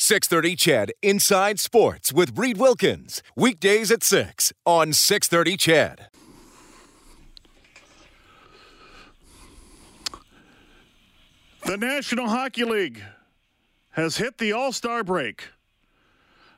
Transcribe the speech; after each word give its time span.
630 0.00 0.54
CHED 0.54 0.92
Inside 1.02 1.58
Sports 1.58 2.12
with 2.12 2.38
Reed 2.38 2.56
Wilkins. 2.56 3.20
Weekdays 3.34 3.90
at 3.90 4.04
6 4.04 4.52
on 4.64 4.92
630 4.92 5.56
CHED. 5.56 6.06
The 11.66 11.76
National 11.76 12.28
Hockey 12.28 12.62
League 12.62 13.02
has 13.90 14.18
hit 14.18 14.38
the 14.38 14.52
All 14.52 14.70
Star 14.70 15.02
break. 15.02 15.48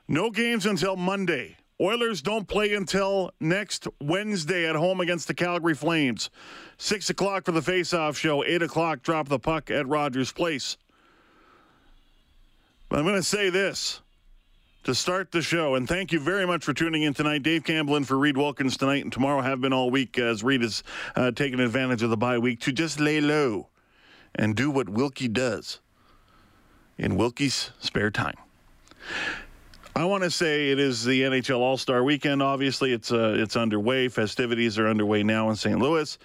No 0.07 0.29
games 0.29 0.67
until 0.67 0.95
Monday. 0.95 1.57
Oilers 1.81 2.21
don't 2.21 2.47
play 2.47 2.75
until 2.75 3.31
next 3.39 3.87
Wednesday 3.99 4.69
at 4.69 4.75
home 4.75 5.01
against 5.01 5.27
the 5.27 5.33
Calgary 5.33 5.73
Flames. 5.73 6.29
Six 6.77 7.09
o'clock 7.09 7.45
for 7.45 7.53
the 7.53 7.61
face-off 7.63 8.15
show. 8.15 8.43
Eight 8.43 8.61
o'clock, 8.61 9.01
drop 9.01 9.29
the 9.29 9.39
puck 9.39 9.71
at 9.71 9.87
Rogers 9.87 10.31
Place. 10.31 10.77
But 12.91 12.99
I'm 12.99 13.05
going 13.05 13.15
to 13.15 13.23
say 13.23 13.49
this 13.49 14.01
to 14.83 14.93
start 14.93 15.31
the 15.31 15.41
show, 15.41 15.75
and 15.75 15.87
thank 15.87 16.11
you 16.11 16.19
very 16.19 16.45
much 16.45 16.65
for 16.65 16.73
tuning 16.73 17.03
in 17.03 17.13
tonight. 17.13 17.41
Dave 17.41 17.63
Campbell 17.63 17.95
in 17.95 18.03
for 18.03 18.17
Reed 18.17 18.35
Wilkins 18.35 18.75
tonight, 18.75 19.05
and 19.05 19.13
tomorrow 19.13 19.39
have 19.39 19.61
been 19.61 19.71
all 19.71 19.89
week 19.89 20.19
as 20.19 20.43
Reed 20.43 20.61
has 20.61 20.83
uh, 21.15 21.31
taken 21.31 21.61
advantage 21.61 22.03
of 22.03 22.09
the 22.09 22.17
bye 22.17 22.37
week 22.37 22.59
to 22.59 22.73
just 22.73 22.99
lay 22.99 23.21
low 23.21 23.69
and 24.35 24.57
do 24.57 24.69
what 24.69 24.89
Wilkie 24.89 25.29
does 25.29 25.79
in 26.97 27.15
Wilkie's 27.15 27.71
spare 27.79 28.11
time. 28.11 28.35
I 29.93 30.05
want 30.05 30.23
to 30.23 30.31
say 30.31 30.71
it 30.71 30.79
is 30.79 31.03
the 31.03 31.23
NHL 31.23 31.59
All 31.59 31.75
Star 31.75 32.01
Weekend. 32.01 32.41
Obviously, 32.41 32.93
it's 32.93 33.11
uh, 33.11 33.35
it's 33.37 33.57
underway. 33.57 34.07
Festivities 34.07 34.79
are 34.79 34.87
underway 34.87 35.21
now 35.21 35.49
in 35.49 35.57
St. 35.57 35.77
Louis. 35.79 36.17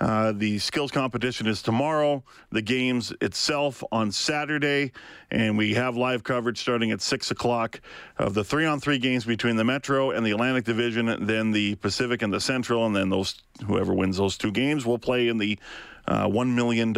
Uh, 0.00 0.32
the 0.32 0.58
skills 0.58 0.90
competition 0.90 1.46
is 1.46 1.62
tomorrow. 1.62 2.24
The 2.50 2.62
games 2.62 3.12
itself 3.20 3.84
on 3.92 4.10
Saturday, 4.10 4.90
and 5.30 5.56
we 5.56 5.74
have 5.74 5.96
live 5.96 6.24
coverage 6.24 6.58
starting 6.58 6.90
at 6.90 7.00
six 7.00 7.30
o'clock 7.30 7.80
of 8.18 8.34
the 8.34 8.42
three-on-three 8.42 8.98
games 8.98 9.24
between 9.24 9.54
the 9.54 9.62
Metro 9.62 10.10
and 10.10 10.26
the 10.26 10.32
Atlantic 10.32 10.64
Division, 10.64 11.24
then 11.24 11.52
the 11.52 11.76
Pacific 11.76 12.22
and 12.22 12.32
the 12.32 12.40
Central, 12.40 12.86
and 12.86 12.96
then 12.96 13.08
those 13.08 13.40
whoever 13.64 13.94
wins 13.94 14.16
those 14.16 14.36
two 14.36 14.50
games 14.50 14.84
will 14.84 14.98
play 14.98 15.28
in 15.28 15.38
the 15.38 15.56
uh, 16.06 16.26
$1 16.26 16.54
million 16.54 16.94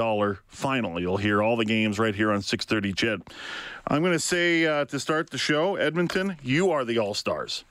final. 0.47 1.01
You'll 1.01 1.17
hear 1.17 1.43
all 1.43 1.57
the 1.57 1.65
games 1.65 1.99
right 1.99 2.15
here 2.15 2.33
on 2.33 2.43
630 2.43 2.93
CHED. 2.93 3.23
I'm 3.87 4.01
going 4.01 4.13
to 4.13 4.21
say 4.21 4.67
uh, 4.67 4.85
to 4.87 4.99
start 4.99 5.31
the 5.31 5.39
show, 5.39 5.77
Edmonton, 5.77 6.37
you 6.43 6.71
are 6.71 6.85
the 6.85 6.99
All 6.99 7.15
Stars. 7.15 7.65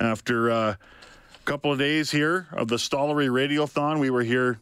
After 0.00 0.50
uh, 0.50 0.56
a 0.70 0.78
couple 1.44 1.72
of 1.72 1.78
days 1.78 2.10
here 2.10 2.46
of 2.52 2.68
the 2.68 2.76
Stollery 2.76 3.28
Radiothon, 3.28 3.98
we 3.98 4.10
were 4.10 4.22
here. 4.22 4.60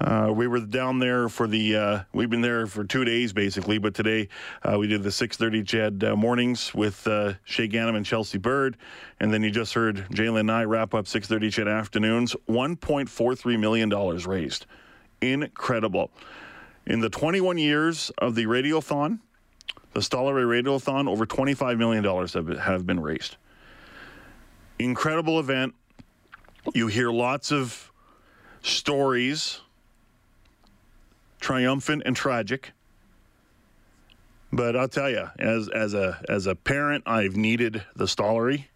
Uh, 0.00 0.32
we 0.34 0.46
were 0.46 0.60
down 0.60 0.98
there 0.98 1.28
for 1.28 1.46
the. 1.46 1.76
Uh, 1.76 2.00
we've 2.12 2.30
been 2.30 2.40
there 2.40 2.66
for 2.66 2.82
two 2.82 3.04
days 3.04 3.32
basically, 3.32 3.78
but 3.78 3.94
today 3.94 4.28
uh, 4.62 4.76
we 4.78 4.86
did 4.86 5.02
the 5.02 5.10
6:30 5.10 5.66
CHED 5.66 6.04
uh, 6.04 6.16
mornings 6.16 6.74
with 6.74 7.06
uh, 7.06 7.34
Shay 7.44 7.68
Ganem 7.68 7.94
and 7.94 8.04
Chelsea 8.04 8.38
Bird, 8.38 8.76
and 9.20 9.32
then 9.32 9.42
you 9.42 9.50
just 9.50 9.74
heard 9.74 10.06
Jalen 10.10 10.40
and 10.40 10.50
I 10.50 10.64
wrap 10.64 10.94
up 10.94 11.04
6:30 11.04 11.52
CHED 11.52 11.68
afternoons. 11.68 12.34
1.43 12.48 13.60
million 13.60 13.88
dollars 13.88 14.26
raised 14.26 14.66
incredible. 15.22 16.10
In 16.86 17.00
the 17.00 17.08
21 17.08 17.58
years 17.58 18.10
of 18.18 18.34
the 18.34 18.46
Radiothon, 18.46 19.20
the 19.94 20.00
Stollery 20.00 20.44
Radiothon, 20.44 21.08
over 21.08 21.24
$25 21.24 21.78
million 21.78 22.58
have, 22.58 22.86
been 22.86 23.00
raised. 23.00 23.36
Incredible 24.78 25.38
event. 25.38 25.74
You 26.74 26.88
hear 26.88 27.10
lots 27.10 27.52
of 27.52 27.92
stories, 28.62 29.60
triumphant 31.40 32.02
and 32.04 32.16
tragic. 32.16 32.72
But 34.52 34.76
I'll 34.76 34.88
tell 34.88 35.08
you, 35.08 35.28
as 35.38 35.68
as 35.70 35.94
a 35.94 36.22
as 36.28 36.46
a 36.46 36.54
parent, 36.54 37.04
I've 37.06 37.36
needed 37.36 37.82
the 37.96 38.04
Stollery, 38.04 38.66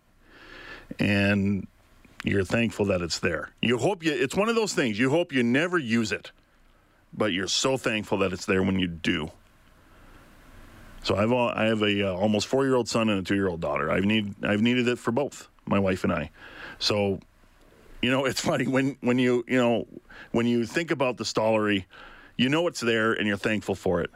and 0.98 1.66
you're 2.26 2.44
thankful 2.44 2.84
that 2.86 3.00
it's 3.00 3.18
there. 3.20 3.50
You 3.62 3.78
hope 3.78 4.04
you. 4.04 4.12
It's 4.12 4.34
one 4.34 4.48
of 4.48 4.54
those 4.54 4.74
things. 4.74 4.98
You 4.98 5.10
hope 5.10 5.32
you 5.32 5.42
never 5.42 5.78
use 5.78 6.12
it 6.12 6.32
but 7.16 7.32
you're 7.32 7.48
so 7.48 7.76
thankful 7.76 8.18
that 8.18 8.32
it's 8.32 8.44
there 8.44 8.62
when 8.62 8.78
you 8.78 8.86
do. 8.86 9.30
So 11.02 11.16
I've 11.16 11.32
I 11.32 11.64
have 11.64 11.82
a 11.82 12.08
uh, 12.08 12.14
almost 12.14 12.46
four 12.46 12.64
year 12.64 12.74
old 12.74 12.88
son 12.88 13.08
and 13.08 13.20
a 13.20 13.22
two 13.22 13.34
year 13.34 13.48
old 13.48 13.60
daughter. 13.60 13.90
I've 13.90 14.04
need 14.04 14.34
I've 14.44 14.60
needed 14.60 14.88
it 14.88 14.98
for 14.98 15.12
both 15.12 15.48
my 15.64 15.78
wife 15.78 16.04
and 16.04 16.12
I. 16.12 16.30
So, 16.78 17.20
you 18.02 18.10
know, 18.10 18.24
it's 18.26 18.40
funny 18.40 18.66
when 18.66 18.96
when 19.00 19.18
you 19.18 19.44
you 19.48 19.56
know 19.56 19.86
when 20.32 20.46
you 20.46 20.66
think 20.66 20.90
about 20.90 21.16
the 21.16 21.24
Stollery, 21.24 21.84
you 22.36 22.48
know 22.48 22.66
it's 22.66 22.80
there 22.80 23.12
and 23.12 23.26
you're 23.26 23.36
thankful 23.36 23.74
for 23.74 24.00
it. 24.00 24.10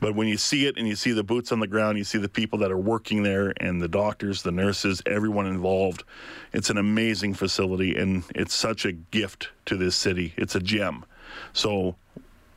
But 0.00 0.14
when 0.14 0.28
you 0.28 0.36
see 0.36 0.66
it 0.66 0.76
and 0.76 0.88
you 0.88 0.96
see 0.96 1.12
the 1.12 1.22
boots 1.22 1.52
on 1.52 1.60
the 1.60 1.66
ground, 1.66 1.98
you 1.98 2.04
see 2.04 2.18
the 2.18 2.28
people 2.28 2.58
that 2.60 2.72
are 2.72 2.78
working 2.78 3.22
there 3.22 3.52
and 3.58 3.80
the 3.80 3.88
doctors, 3.88 4.42
the 4.42 4.50
nurses, 4.50 5.02
everyone 5.06 5.46
involved. 5.46 6.04
It's 6.52 6.70
an 6.70 6.78
amazing 6.78 7.34
facility 7.34 7.96
and 7.96 8.24
it's 8.34 8.54
such 8.54 8.84
a 8.84 8.92
gift 8.92 9.50
to 9.66 9.76
this 9.76 9.94
city. 9.94 10.34
It's 10.36 10.54
a 10.54 10.60
gem. 10.60 11.04
So 11.52 11.96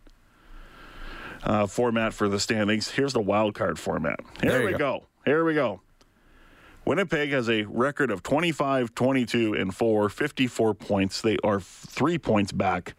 uh, 1.44 1.68
format 1.68 2.14
for 2.14 2.28
the 2.30 2.40
standings. 2.40 2.92
Here's 2.92 3.14
the 3.14 3.22
wild 3.22 3.56
card 3.56 3.80
format. 3.80 4.20
Here 4.42 4.66
we 4.66 4.72
go. 4.74 4.78
go. 4.78 5.06
Here 5.26 5.44
we 5.44 5.54
go. 5.54 5.82
Winnipeg 6.86 7.32
has 7.32 7.50
a 7.50 7.64
record 7.64 8.12
of 8.12 8.22
25, 8.22 8.94
22, 8.94 9.54
and 9.54 9.74
4, 9.74 10.10
54 10.10 10.74
points. 10.76 11.22
They 11.22 11.38
are 11.44 11.60
three 11.60 12.20
points 12.20 12.52
back 12.52 12.94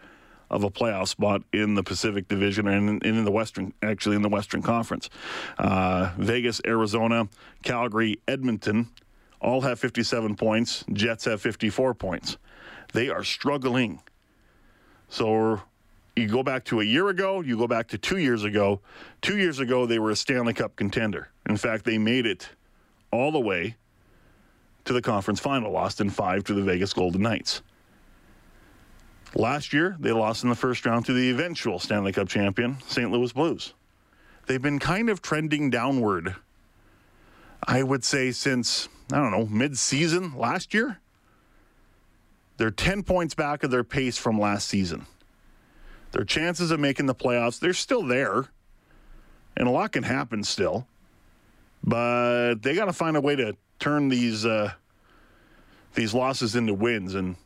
of 0.51 0.65
a 0.65 0.71
playoff 0.71 1.09
spot 1.09 1.43
in 1.53 1.75
the 1.75 1.83
Pacific 1.83 2.27
Division 2.27 2.67
and 2.67 3.03
in, 3.05 3.17
in 3.17 3.25
the 3.25 3.31
Western, 3.31 3.73
actually 3.83 4.17
in 4.17 4.23
the 4.23 4.29
Western 4.29 4.63
Conference. 4.63 5.09
Uh, 5.59 6.13
Vegas, 6.19 6.61
Arizona, 6.67 7.29
Calgary, 7.63 8.19
Edmonton 8.27 8.89
all 9.41 9.61
have 9.61 9.79
57 9.79 10.35
points. 10.35 10.85
Jets 10.93 11.25
have 11.27 11.41
54 11.41 11.95
points. 11.95 12.39
They 12.97 13.11
are 13.11 13.25
struggling. 13.25 14.01
So 15.11 15.61
you 16.17 16.29
go 16.29 16.43
back 16.43 16.65
to 16.65 16.81
a 16.81 16.83
year 16.85 17.11
ago, 17.11 17.43
you 17.43 17.59
go 17.59 17.67
back 17.67 17.89
to 17.89 17.99
two 17.99 18.17
years 18.17 18.43
ago. 18.43 18.81
Two 19.21 19.37
years 19.37 19.59
ago, 19.59 19.85
they 19.85 19.99
were 19.99 20.11
a 20.11 20.17
Stanley 20.17 20.55
Cup 20.55 20.77
contender. 20.77 21.29
In 21.47 21.59
fact, 21.59 21.85
they 21.85 21.99
made 21.99 22.25
it 22.25 22.49
all 23.13 23.33
the 23.33 23.39
way 23.39 23.77
to 24.87 24.95
the 24.95 25.03
conference 25.03 25.41
final, 25.41 25.73
lost 25.73 26.01
in 26.01 26.09
five 26.09 26.43
to 26.45 26.55
the 26.55 26.63
Vegas 26.63 26.95
Golden 26.95 27.21
Knights. 27.21 27.61
Last 29.35 29.75
year, 29.75 29.95
they 30.01 30.13
lost 30.13 30.43
in 30.43 30.49
the 30.49 30.57
first 30.57 30.87
round 30.87 31.05
to 31.05 31.13
the 31.13 31.29
eventual 31.29 31.79
Stanley 31.79 32.13
Cup 32.13 32.29
champion, 32.29 32.79
St. 32.87 33.11
Louis 33.11 33.31
Blues. 33.31 33.75
They've 34.47 34.63
been 34.63 34.79
kind 34.79 35.11
of 35.11 35.21
trending 35.21 35.69
downward, 35.69 36.35
I 37.63 37.83
would 37.83 38.05
say, 38.05 38.31
since, 38.31 38.89
I 39.13 39.19
don't 39.19 39.33
know, 39.33 39.45
mid 39.45 39.77
season 39.77 40.35
last 40.35 40.73
year. 40.73 41.01
They're 42.57 42.71
10 42.71 43.03
points 43.03 43.35
back 43.35 43.63
of 43.65 43.71
their 43.71 43.85
pace 43.85 44.17
from 44.17 44.41
last 44.41 44.69
season. 44.69 45.07
Their 46.13 46.25
chances 46.25 46.71
of 46.71 46.81
making 46.81 47.07
the 47.07 47.15
playoffs, 47.15 47.59
they're 47.59 47.75
still 47.75 48.07
there. 48.07 48.47
And 49.57 49.69
a 49.69 49.71
lot 49.71 49.93
can 49.93 50.03
happen 50.03 50.45
still. 50.45 50.87
But 51.83 52.57
they 52.63 52.75
got 52.75 52.87
to 52.87 52.93
find 52.93 53.17
a 53.17 53.21
way 53.21 53.37
to 53.37 53.57
turn 53.79 54.09
these 54.09 54.45
uh, 54.45 54.73
these 55.95 56.13
losses 56.13 56.57
into 56.57 56.75
wins 56.75 57.15
and 57.15 57.37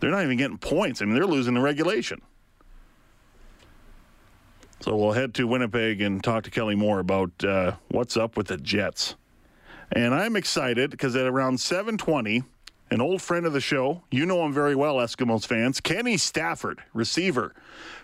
they're 0.00 0.10
not 0.10 0.24
even 0.24 0.36
getting 0.36 0.58
points. 0.58 1.00
I 1.00 1.06
mean, 1.06 1.14
they're 1.14 1.26
losing 1.26 1.54
the 1.54 1.60
regulation. 1.60 2.20
So 4.80 4.94
we'll 4.96 5.12
head 5.12 5.32
to 5.34 5.46
Winnipeg 5.46 6.02
and 6.02 6.22
talk 6.22 6.44
to 6.44 6.50
Kelly 6.50 6.74
Moore 6.74 6.98
about 6.98 7.30
uh, 7.42 7.72
what's 7.88 8.16
up 8.16 8.36
with 8.36 8.48
the 8.48 8.58
Jets. 8.58 9.14
And 9.92 10.14
I'm 10.14 10.36
excited 10.36 10.90
because 10.90 11.16
at 11.16 11.26
around 11.26 11.58
720, 11.58 12.42
an 12.94 13.00
old 13.00 13.20
friend 13.20 13.44
of 13.44 13.52
the 13.52 13.60
show, 13.60 14.02
you 14.12 14.24
know 14.24 14.44
him 14.44 14.52
very 14.52 14.76
well, 14.76 14.98
Eskimos 14.98 15.44
fans, 15.44 15.80
Kenny 15.80 16.16
Stafford, 16.16 16.80
receiver, 16.92 17.52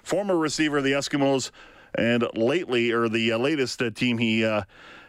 former 0.02 0.37
receiver 0.37 0.78
of 0.78 0.84
the 0.84 0.90
Eskimos, 0.90 1.52
and 1.94 2.26
lately, 2.34 2.90
or 2.90 3.08
the 3.08 3.31
uh, 3.31 3.38
latest 3.38 3.81
uh, 3.81 3.90
team 3.90 4.19
he 4.19 4.44
uh, 4.44 4.64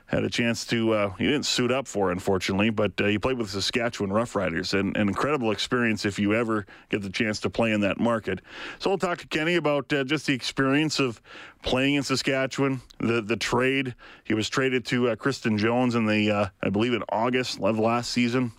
had 0.05 0.23
a 0.23 0.29
chance 0.29 0.65
to, 0.67 0.93
uh, 0.93 1.09
he 1.13 1.25
didn't 1.25 1.47
suit 1.47 1.71
up 1.71 1.87
for, 1.87 2.11
unfortunately, 2.11 2.69
but 2.69 2.91
uh, 3.01 3.07
he 3.07 3.17
played 3.17 3.39
with 3.39 3.47
the 3.47 3.53
Saskatchewan 3.53 4.11
Roughriders. 4.11 4.79
And 4.79 4.95
an 4.97 5.07
incredible 5.07 5.49
experience 5.49 6.05
if 6.05 6.19
you 6.19 6.35
ever 6.35 6.67
get 6.89 7.01
the 7.01 7.09
chance 7.09 7.39
to 7.39 7.49
play 7.49 7.71
in 7.71 7.81
that 7.81 7.99
market. 7.99 8.41
So 8.77 8.91
we'll 8.91 8.99
talk 8.99 9.17
to 9.17 9.27
Kenny 9.27 9.55
about 9.55 9.91
uh, 9.91 10.03
just 10.03 10.27
the 10.27 10.33
experience 10.35 10.99
of 10.99 11.19
playing 11.63 11.95
in 11.95 12.03
Saskatchewan, 12.03 12.81
the 12.99 13.23
the 13.23 13.37
trade. 13.37 13.95
He 14.25 14.35
was 14.35 14.47
traded 14.47 14.85
to 14.87 15.15
Kristen 15.15 15.57
Jones 15.57 15.95
in 15.95 16.05
the, 16.05 16.51
I 16.61 16.69
believe, 16.69 16.93
in 16.93 17.03
August 17.09 17.59
of 17.59 17.79
last 17.79 18.11
season 18.11 18.51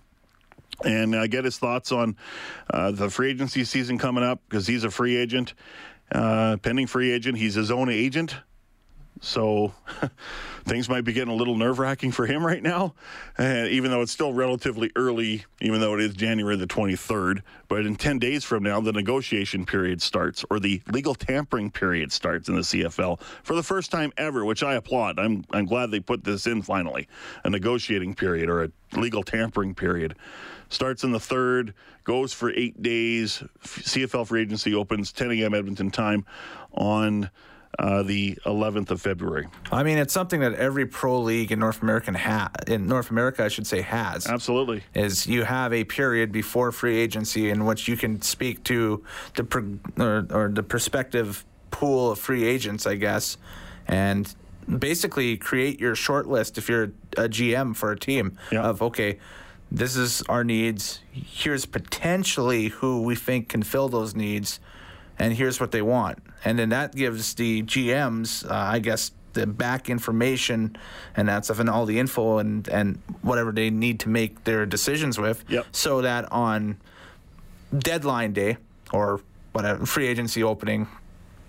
and 0.83 1.15
uh, 1.15 1.27
get 1.27 1.45
his 1.45 1.57
thoughts 1.57 1.91
on 1.91 2.15
uh, 2.69 2.91
the 2.91 3.09
free 3.09 3.31
agency 3.31 3.63
season 3.63 3.97
coming 3.97 4.23
up 4.23 4.41
because 4.47 4.67
he's 4.67 4.83
a 4.83 4.91
free 4.91 5.15
agent, 5.15 5.53
uh, 6.11 6.57
pending 6.57 6.87
free 6.87 7.11
agent. 7.11 7.37
He's 7.37 7.55
his 7.55 7.71
own 7.71 7.89
agent. 7.89 8.35
So 9.23 9.73
things 10.65 10.89
might 10.89 11.05
be 11.05 11.13
getting 11.13 11.33
a 11.33 11.35
little 11.35 11.55
nerve 11.55 11.79
wracking 11.79 12.11
for 12.11 12.25
him 12.25 12.45
right 12.45 12.61
now, 12.61 12.93
uh, 13.39 13.67
even 13.69 13.89
though 13.89 14.01
it's 14.01 14.11
still 14.11 14.33
relatively 14.33 14.91
early, 14.97 15.45
even 15.61 15.79
though 15.79 15.93
it 15.93 16.01
is 16.01 16.13
January 16.13 16.57
the 16.57 16.67
23rd. 16.67 17.41
But 17.69 17.85
in 17.85 17.95
10 17.95 18.19
days 18.19 18.43
from 18.43 18.63
now, 18.63 18.81
the 18.81 18.91
negotiation 18.91 19.65
period 19.65 20.01
starts, 20.01 20.43
or 20.49 20.59
the 20.59 20.81
legal 20.91 21.15
tampering 21.15 21.71
period 21.71 22.11
starts 22.11 22.49
in 22.49 22.55
the 22.55 22.61
CFL 22.61 23.21
for 23.43 23.55
the 23.55 23.63
first 23.63 23.91
time 23.91 24.11
ever, 24.17 24.43
which 24.43 24.61
I 24.61 24.73
applaud. 24.73 25.17
I'm, 25.17 25.45
I'm 25.51 25.67
glad 25.67 25.89
they 25.89 26.01
put 26.01 26.25
this 26.25 26.45
in 26.45 26.61
finally 26.61 27.07
a 27.45 27.49
negotiating 27.49 28.15
period 28.15 28.49
or 28.49 28.65
a 28.65 28.71
legal 28.91 29.23
tampering 29.23 29.73
period. 29.73 30.15
Starts 30.67 31.05
in 31.05 31.13
the 31.13 31.19
third, 31.19 31.73
goes 32.03 32.33
for 32.33 32.51
eight 32.51 32.81
days. 32.81 33.41
CFL 33.63 34.27
free 34.27 34.41
agency 34.41 34.75
opens 34.75 35.13
10 35.13 35.31
a.m. 35.31 35.53
Edmonton 35.53 35.91
time 35.91 36.25
on 36.73 37.29
uh, 37.79 38.03
the 38.03 38.35
11th 38.45 38.91
of 38.91 39.01
February. 39.01 39.47
I 39.71 39.83
mean, 39.83 39.97
it's 39.97 40.13
something 40.13 40.41
that 40.41 40.53
every 40.53 40.85
pro 40.85 41.19
league 41.19 41.51
in 41.51 41.59
North 41.59 41.81
American 41.81 42.13
ha- 42.13 42.51
in 42.67 42.87
North 42.87 43.09
America, 43.09 43.43
I 43.43 43.47
should 43.47 43.65
say, 43.67 43.81
has. 43.81 44.27
Absolutely. 44.27 44.83
Is 44.93 45.25
you 45.27 45.43
have 45.43 45.73
a 45.73 45.83
period 45.83 46.31
before 46.31 46.71
free 46.71 46.97
agency 46.97 47.49
in 47.49 47.65
which 47.65 47.87
you 47.87 47.97
can 47.97 48.21
speak 48.21 48.63
to 48.65 49.03
the 49.35 49.43
pro- 49.43 49.79
or, 49.99 50.27
or 50.31 50.49
the 50.49 50.63
prospective 50.63 51.43
pool 51.71 52.11
of 52.11 52.19
free 52.19 52.43
agents, 52.43 52.85
I 52.85 52.95
guess, 52.95 53.37
and 53.87 54.33
basically 54.79 55.35
create 55.37 55.79
your 55.79 55.95
short 55.95 56.27
list 56.27 56.57
if 56.57 56.69
you're 56.69 56.91
a 57.17 57.27
GM 57.27 57.75
for 57.75 57.91
a 57.91 57.97
team 57.99 58.37
Yeah. 58.51 58.61
of 58.61 58.81
okay. 58.81 59.19
This 59.71 59.95
is 59.95 60.21
our 60.29 60.43
needs. 60.43 60.99
Here's 61.11 61.65
potentially 61.65 62.67
who 62.67 63.01
we 63.01 63.15
think 63.15 63.49
can 63.49 63.63
fill 63.63 63.89
those 63.89 64.13
needs, 64.15 64.59
and 65.17 65.33
here's 65.33 65.59
what 65.59 65.71
they 65.71 65.81
want. 65.81 66.19
And 66.45 66.59
then 66.59 66.69
that 66.69 66.93
gives 66.95 67.33
the 67.35 67.63
GMs, 67.63 68.45
uh, 68.49 68.53
I 68.53 68.79
guess, 68.79 69.11
the 69.33 69.47
back 69.47 69.89
information 69.89 70.75
and 71.15 71.27
that 71.27 71.45
stuff, 71.45 71.59
and 71.59 71.69
all 71.69 71.85
the 71.85 71.97
info 71.99 72.37
and 72.37 72.67
and 72.67 72.99
whatever 73.21 73.51
they 73.51 73.69
need 73.71 73.99
to 74.01 74.09
make 74.09 74.43
their 74.43 74.65
decisions 74.65 75.17
with. 75.17 75.43
Yep. 75.49 75.65
So 75.71 76.01
that 76.01 76.31
on 76.31 76.77
deadline 77.77 78.33
day 78.33 78.57
or 78.91 79.21
whatever 79.53 79.85
free 79.85 80.07
agency 80.07 80.43
opening, 80.43 80.87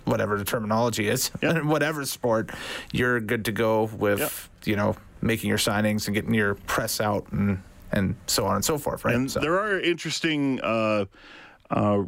whatever 0.05 0.38
the 0.38 0.44
terminology 0.44 1.08
is, 1.08 1.31
Yep. 1.43 1.64
whatever 1.64 2.05
sport, 2.06 2.50
you're 2.93 3.20
good 3.20 3.44
to 3.46 3.52
go 3.52 3.85
with 3.85 4.20
Yep. 4.20 4.32
you 4.67 4.76
know 4.76 4.96
making 5.20 5.49
your 5.49 5.58
signings 5.58 6.06
and 6.06 6.14
getting 6.14 6.35
your 6.35 6.55
press 6.55 7.00
out 7.00 7.26
and 7.32 7.62
and 7.93 8.17
so 8.26 8.46
on 8.46 8.56
and 8.56 8.64
so 8.64 8.79
forth. 8.79 9.05
Right. 9.05 9.14
And 9.14 9.31
So- 9.31 9.41
there 9.41 9.58
are 9.61 9.79
interesting, 9.79 10.61
uh, 10.62 11.05
uh, 11.70 12.02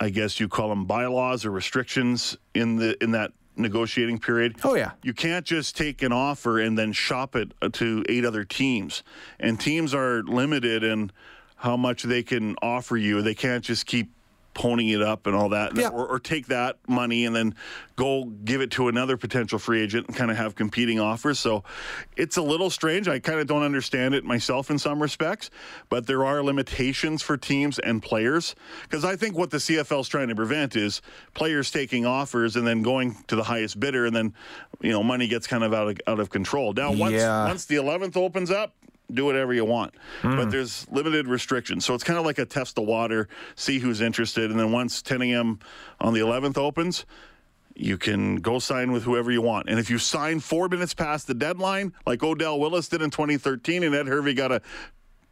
I 0.00 0.08
guess 0.08 0.40
you 0.40 0.48
call 0.48 0.70
them 0.70 0.86
bylaws 0.86 1.44
or 1.44 1.50
restrictions 1.50 2.36
in 2.54 2.76
the 2.76 3.02
in 3.02 3.10
that 3.12 3.32
negotiating 3.56 4.18
period. 4.18 4.56
Oh, 4.64 4.74
yeah. 4.74 4.92
You 5.02 5.12
can't 5.12 5.44
just 5.44 5.76
take 5.76 6.02
an 6.02 6.12
offer 6.12 6.58
and 6.58 6.78
then 6.78 6.92
shop 6.92 7.36
it 7.36 7.52
uh, 7.60 7.68
to 7.74 8.02
eight 8.08 8.24
other 8.24 8.44
teams. 8.44 9.02
And 9.38 9.60
teams 9.60 9.94
are 9.94 10.22
limited 10.22 10.82
in 10.82 11.12
how 11.56 11.76
much 11.76 12.04
they 12.04 12.22
can 12.22 12.56
offer 12.62 12.96
you. 12.96 13.20
They 13.20 13.34
can't 13.34 13.62
just 13.62 13.84
keep 13.84 14.10
ponying 14.54 14.92
it 14.94 15.02
up 15.02 15.26
and 15.26 15.36
all 15.36 15.50
that, 15.50 15.76
Yeah. 15.76 15.88
or, 15.88 16.06
or 16.06 16.18
take 16.18 16.46
that 16.48 16.76
money 16.88 17.24
and 17.24 17.34
then 17.36 17.54
go 17.96 18.24
give 18.24 18.60
it 18.60 18.70
to 18.72 18.88
another 18.88 19.16
potential 19.16 19.58
free 19.58 19.80
agent 19.80 20.08
and 20.08 20.16
kind 20.16 20.30
of 20.30 20.36
have 20.36 20.54
competing 20.54 20.98
offers. 20.98 21.38
So 21.38 21.62
it's 22.16 22.36
a 22.36 22.42
little 22.42 22.68
strange. 22.70 23.06
I 23.08 23.18
kind 23.20 23.38
of 23.40 23.46
don't 23.46 23.62
understand 23.62 24.14
it 24.14 24.24
myself 24.24 24.70
in 24.70 24.78
some 24.78 25.00
respects, 25.00 25.50
but 25.88 26.06
there 26.06 26.24
are 26.24 26.42
limitations 26.42 27.22
for 27.22 27.36
teams 27.36 27.78
and 27.78 28.02
players 28.02 28.54
because 28.82 29.04
I 29.04 29.16
think 29.16 29.36
what 29.36 29.50
the 29.50 29.58
CFL 29.58 30.00
is 30.00 30.08
trying 30.08 30.28
to 30.28 30.34
prevent 30.34 30.74
is 30.76 31.00
players 31.34 31.70
taking 31.70 32.04
offers 32.06 32.56
and 32.56 32.66
then 32.66 32.82
going 32.82 33.16
to 33.28 33.36
the 33.36 33.44
highest 33.44 33.78
bidder, 33.78 34.06
and 34.06 34.16
then 34.16 34.34
you 34.80 34.90
know 34.90 35.02
money 35.02 35.28
gets 35.28 35.46
kind 35.46 35.62
of 35.62 35.72
out 35.72 35.88
of 35.88 35.98
out 36.06 36.18
of 36.20 36.30
control. 36.30 36.72
Now 36.72 36.92
once 36.92 37.14
Yeah. 37.14 37.46
once 37.46 37.66
the 37.66 37.76
11th 37.76 38.16
opens 38.16 38.50
up, 38.50 38.74
do 39.14 39.24
whatever 39.24 39.52
you 39.52 39.64
want. 39.64 39.94
But 40.36 40.50
there's 40.50 40.86
limited 40.90 41.26
restrictions. 41.26 41.84
So 41.84 41.94
it's 41.94 42.04
kind 42.04 42.18
of 42.18 42.24
like 42.24 42.38
a 42.38 42.46
test 42.46 42.74
the 42.76 42.82
water, 42.82 43.28
see 43.54 43.78
who's 43.78 44.00
interested. 44.00 44.50
And 44.50 44.58
then 44.58 44.72
once 44.72 45.02
10 45.02 45.22
a.m. 45.22 45.58
on 46.00 46.14
the 46.14 46.20
11th 46.20 46.58
opens, 46.58 47.06
you 47.74 47.96
can 47.96 48.36
go 48.36 48.58
sign 48.58 48.92
with 48.92 49.04
whoever 49.04 49.30
you 49.30 49.42
want. 49.42 49.68
And 49.68 49.78
if 49.78 49.88
you 49.88 49.98
sign 49.98 50.40
four 50.40 50.68
minutes 50.68 50.94
past 50.94 51.26
the 51.26 51.34
deadline, 51.34 51.92
like 52.06 52.22
Odell 52.22 52.60
Willis 52.60 52.88
did 52.88 53.02
in 53.02 53.10
2013, 53.10 53.82
and 53.82 53.94
Ed 53.94 54.06
Hervey 54.06 54.34
got 54.34 54.52
a, 54.52 54.62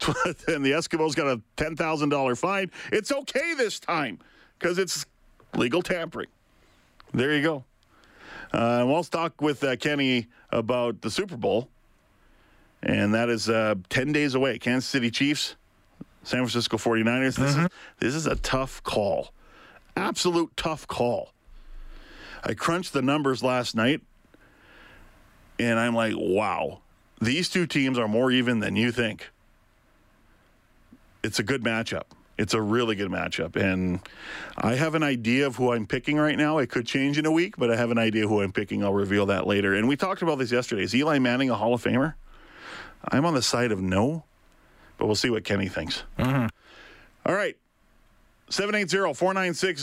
and 0.47 0.65
the 0.65 0.71
Eskimos 0.71 1.15
got 1.15 1.27
a 1.27 1.41
$10,000 1.57 2.37
fine, 2.37 2.71
it's 2.91 3.11
okay 3.11 3.53
this 3.55 3.79
time 3.79 4.19
because 4.57 4.77
it's 4.77 5.05
legal 5.55 5.81
tampering. 5.81 6.29
There 7.13 7.35
you 7.35 7.43
go. 7.43 7.63
Uh, 8.51 8.83
we'll 8.87 9.03
talk 9.03 9.41
with 9.41 9.63
uh, 9.63 9.75
Kenny 9.75 10.27
about 10.51 11.01
the 11.01 11.11
Super 11.11 11.37
Bowl 11.37 11.69
and 12.83 13.13
that 13.13 13.29
is 13.29 13.49
uh, 13.49 13.75
10 13.89 14.11
days 14.11 14.35
away. 14.35 14.57
Kansas 14.59 14.89
City 14.89 15.11
Chiefs, 15.11 15.55
San 16.23 16.39
Francisco 16.39 16.77
49ers. 16.77 17.35
This, 17.35 17.55
is, 17.55 17.67
this 17.99 18.15
is 18.15 18.25
a 18.25 18.35
tough 18.37 18.81
call. 18.83 19.33
Absolute 19.95 20.55
tough 20.55 20.87
call. 20.87 21.33
I 22.43 22.53
crunched 22.53 22.93
the 22.93 23.01
numbers 23.01 23.43
last 23.43 23.75
night, 23.75 24.01
and 25.59 25.77
I'm 25.77 25.93
like, 25.93 26.13
wow, 26.15 26.79
these 27.19 27.49
two 27.49 27.67
teams 27.67 27.97
are 27.97 28.07
more 28.07 28.31
even 28.31 28.59
than 28.59 28.75
you 28.75 28.91
think. 28.91 29.29
It's 31.21 31.39
a 31.39 31.43
good 31.43 31.63
matchup. 31.63 32.03
It's 32.37 32.53
a 32.53 32.61
really 32.61 32.95
good 32.95 33.11
matchup. 33.11 33.57
And 33.57 33.99
I 34.57 34.75
have 34.75 34.95
an 34.95 35.03
idea 35.03 35.45
of 35.45 35.57
who 35.57 35.73
I'm 35.73 35.85
picking 35.85 36.15
right 36.15 36.37
now. 36.37 36.59
It 36.59 36.69
could 36.69 36.87
change 36.87 37.17
in 37.17 37.25
a 37.25 37.31
week, 37.31 37.57
but 37.57 37.69
I 37.69 37.75
have 37.75 37.91
an 37.91 37.97
idea 37.97 38.25
who 38.29 38.41
I'm 38.41 38.53
picking. 38.53 38.81
I'll 38.81 38.93
reveal 38.93 39.25
that 39.25 39.45
later. 39.45 39.73
And 39.75 39.89
we 39.89 39.97
talked 39.97 40.21
about 40.21 40.37
this 40.37 40.49
yesterday. 40.49 40.83
Is 40.83 40.95
Eli 40.95 41.19
Manning 41.19 41.49
a 41.49 41.55
Hall 41.55 41.73
of 41.73 41.83
Famer? 41.83 42.13
I'm 43.07 43.25
on 43.25 43.33
the 43.33 43.41
side 43.41 43.71
of 43.71 43.81
no, 43.81 44.23
but 44.97 45.05
we'll 45.05 45.15
see 45.15 45.29
what 45.29 45.43
Kenny 45.43 45.67
thinks. 45.67 46.03
Mm-hmm. 46.17 46.47
All 47.25 47.35
right. 47.35 47.55
780 48.49 49.13
496 49.13 49.81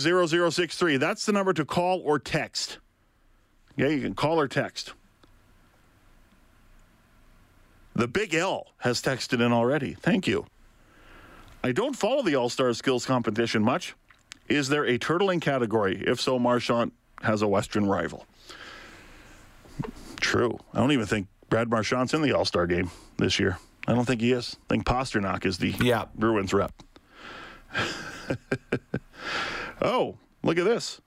0063. 0.55 0.97
That's 0.97 1.25
the 1.25 1.33
number 1.33 1.53
to 1.53 1.65
call 1.65 2.01
or 2.05 2.19
text. 2.19 2.79
Yeah, 3.77 3.89
you 3.89 4.01
can 4.01 4.15
call 4.15 4.41
or 4.41 4.49
text. 4.49 4.93
The 7.95 8.09
Big 8.09 8.35
L 8.35 8.67
has 8.79 9.01
texted 9.01 9.45
in 9.45 9.53
already. 9.53 9.95
Thank 9.95 10.27
you. 10.27 10.47
I 11.65 11.73
don't 11.73 11.97
follow 11.97 12.23
the 12.23 12.37
All 12.37 12.49
Star 12.49 12.73
Skills 12.75 13.07
competition 13.07 13.63
much. 13.63 13.95
Is 14.49 14.69
there 14.69 14.85
a 14.85 14.99
turtling 14.99 15.41
category? 15.41 16.03
If 16.07 16.21
so, 16.21 16.39
Marchand 16.39 16.93
has 17.23 17.43
a 17.43 17.49
Western 17.49 17.87
rival. 17.87 18.27
True. 20.21 20.59
I 20.73 20.79
don't 20.79 20.93
even 20.93 21.07
think 21.07 21.29
Brad 21.49 21.69
Marchand's 21.69 22.15
in 22.15 22.23
the 22.23 22.33
All 22.33 22.45
Star 22.45 22.67
game 22.67 22.91
this 23.19 23.39
year. 23.39 23.59
I 23.87 23.95
don't 23.95 24.05
think 24.05 24.21
he 24.21 24.33
is. 24.33 24.57
I 24.65 24.75
think 24.75 24.85
Pastrnak 24.85 25.47
is 25.47 25.59
the 25.59 25.71
yeah. 25.81 26.07
Bruins 26.15 26.53
rep. 26.53 26.73
oh, 29.83 30.17
look 30.43 30.59
at 30.59 30.65
this. 30.65 31.01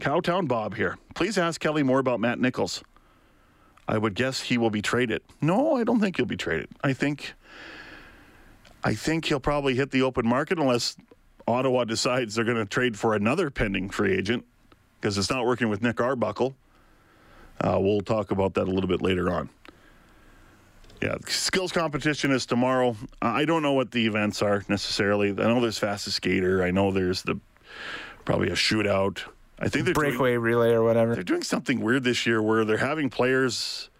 Cowtown 0.00 0.48
Bob 0.48 0.74
here. 0.74 0.98
Please 1.14 1.38
ask 1.38 1.60
Kelly 1.60 1.82
Moore 1.82 2.00
about 2.00 2.20
Matt 2.20 2.38
Nichols. 2.38 2.82
I 3.88 3.98
would 3.98 4.14
guess 4.14 4.40
he 4.40 4.58
will 4.58 4.70
be 4.70 4.82
traded. 4.82 5.22
No, 5.40 5.76
I 5.76 5.84
don't 5.84 6.00
think 6.00 6.16
he'll 6.16 6.26
be 6.26 6.36
traded. 6.36 6.68
I 6.82 6.92
think 6.92 7.34
I 8.84 8.94
think 8.94 9.26
he'll 9.26 9.40
probably 9.40 9.74
hit 9.74 9.90
the 9.90 10.02
open 10.02 10.26
market 10.26 10.58
unless 10.58 10.96
Ottawa 11.46 11.84
decides 11.84 12.34
they're 12.34 12.44
going 12.44 12.56
to 12.56 12.64
trade 12.64 12.98
for 12.98 13.14
another 13.14 13.50
pending 13.50 13.90
free 13.90 14.12
agent 14.16 14.44
because 15.00 15.18
it's 15.18 15.30
not 15.30 15.46
working 15.46 15.68
with 15.68 15.82
Nick 15.82 16.00
Arbuckle. 16.00 16.54
Uh, 17.60 17.78
we'll 17.80 18.00
talk 18.00 18.30
about 18.30 18.54
that 18.54 18.66
a 18.66 18.70
little 18.70 18.88
bit 18.88 19.02
later 19.02 19.30
on. 19.30 19.48
Yeah, 21.02 21.16
skills 21.26 21.72
competition 21.72 22.30
is 22.30 22.46
tomorrow. 22.46 22.96
I 23.20 23.44
don't 23.44 23.62
know 23.62 23.72
what 23.72 23.90
the 23.90 24.06
events 24.06 24.40
are 24.40 24.62
necessarily. 24.68 25.30
I 25.30 25.32
know 25.32 25.60
there's 25.60 25.78
fastest 25.78 26.16
skater. 26.16 26.62
I 26.62 26.70
know 26.70 26.92
there's 26.92 27.22
the 27.22 27.40
probably 28.24 28.48
a 28.48 28.54
shootout. 28.54 29.20
I 29.58 29.68
think 29.68 29.84
they're 29.84 29.94
breakaway 29.94 30.34
doing, 30.34 30.42
relay 30.42 30.70
or 30.70 30.84
whatever. 30.84 31.14
They're 31.14 31.24
doing 31.24 31.42
something 31.42 31.80
weird 31.80 32.04
this 32.04 32.24
year 32.24 32.40
where 32.40 32.64
they're 32.64 32.76
having 32.76 33.10
players 33.10 33.90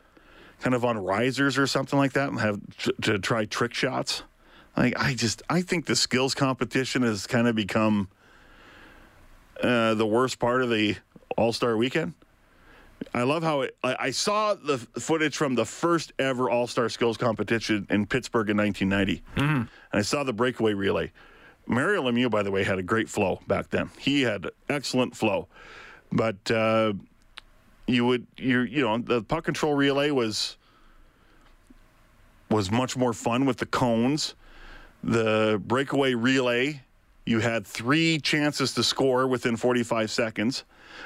kind 0.61 0.75
of 0.77 0.85
on 0.85 0.97
risers 0.97 1.59
or 1.59 1.67
something 1.67 1.99
like 1.99 2.13
that 2.13 2.29
and 2.29 2.39
have 2.39 2.61
to, 2.79 2.93
to 3.03 3.19
try 3.19 3.47
trick 3.47 3.75
shots. 3.75 4.23
Like 4.77 4.95
I 4.97 5.15
just 5.15 5.43
I 5.51 5.63
think 5.63 5.87
the 5.87 5.97
skills 5.97 6.37
competition 6.37 7.03
has 7.03 7.27
kind 7.27 7.49
of 7.49 7.57
become 7.57 8.09
uh, 9.61 9.95
the 9.95 10.07
worst 10.07 10.39
part 10.39 10.63
of 10.63 10.71
the 10.71 10.97
All 11.37 11.53
Star 11.53 11.77
weekend. 11.77 12.15
I 13.15 13.23
love 13.23 13.43
how 13.43 13.63
it. 13.63 13.77
I, 13.83 13.97
I 13.99 14.11
saw 14.11 14.55
the 14.55 14.79
footage 14.79 15.37
from 15.37 15.55
the 15.55 15.65
first 15.65 16.13
ever 16.19 16.51
All 16.51 16.67
Star 16.67 16.89
Skills 16.89 17.17
competition 17.17 17.87
in 17.91 18.07
Pittsburgh 18.07 18.51
in 18.51 18.57
1990, 18.57 19.23
mm-hmm. 19.37 19.43
and 19.55 19.69
I 19.93 20.03
saw 20.03 20.25
the 20.25 20.33
breakaway 20.33 20.75
relay. 20.75 21.13
Mario 21.67 22.03
Lemieux, 22.03 22.31
by 22.31 22.43
the 22.43 22.51
way, 22.51 22.65
had 22.65 22.79
a 22.79 22.83
great 22.83 23.09
flow 23.09 23.41
back 23.47 23.71
then. 23.71 23.91
He 23.99 24.23
had 24.23 24.51
excellent 24.69 25.17
flow, 25.17 25.49
but 26.11 26.51
uh, 26.51 26.93
you 27.87 28.05
would 28.07 28.27
you 28.37 28.61
you 28.61 28.83
know 28.83 28.99
the 28.99 29.23
puck 29.23 29.45
control 29.45 29.75
relay 29.75 30.11
was 30.11 30.57
was 32.51 32.71
much 32.71 32.97
more 32.97 33.13
fun 33.13 33.47
with 33.47 33.57
the 33.59 33.67
cones. 33.67 34.35
The 35.03 35.61
breakaway 35.65 36.15
relay, 36.15 36.83
you 37.27 37.41
had 37.41 37.67
three 37.67 38.19
chances 38.19 38.75
to 38.75 38.85
score 38.85 39.27
within 39.27 39.57
45 39.57 40.11
seconds. 40.11 40.65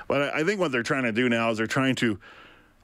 But 0.09 0.35
I 0.35 0.45
think 0.45 0.61
what 0.61 0.73
they're 0.73 0.83
trying 0.83 1.05
to 1.05 1.13
do 1.13 1.29
now 1.29 1.51
is 1.51 1.59
they're 1.59 1.67
trying 1.67 1.95
to 1.97 2.19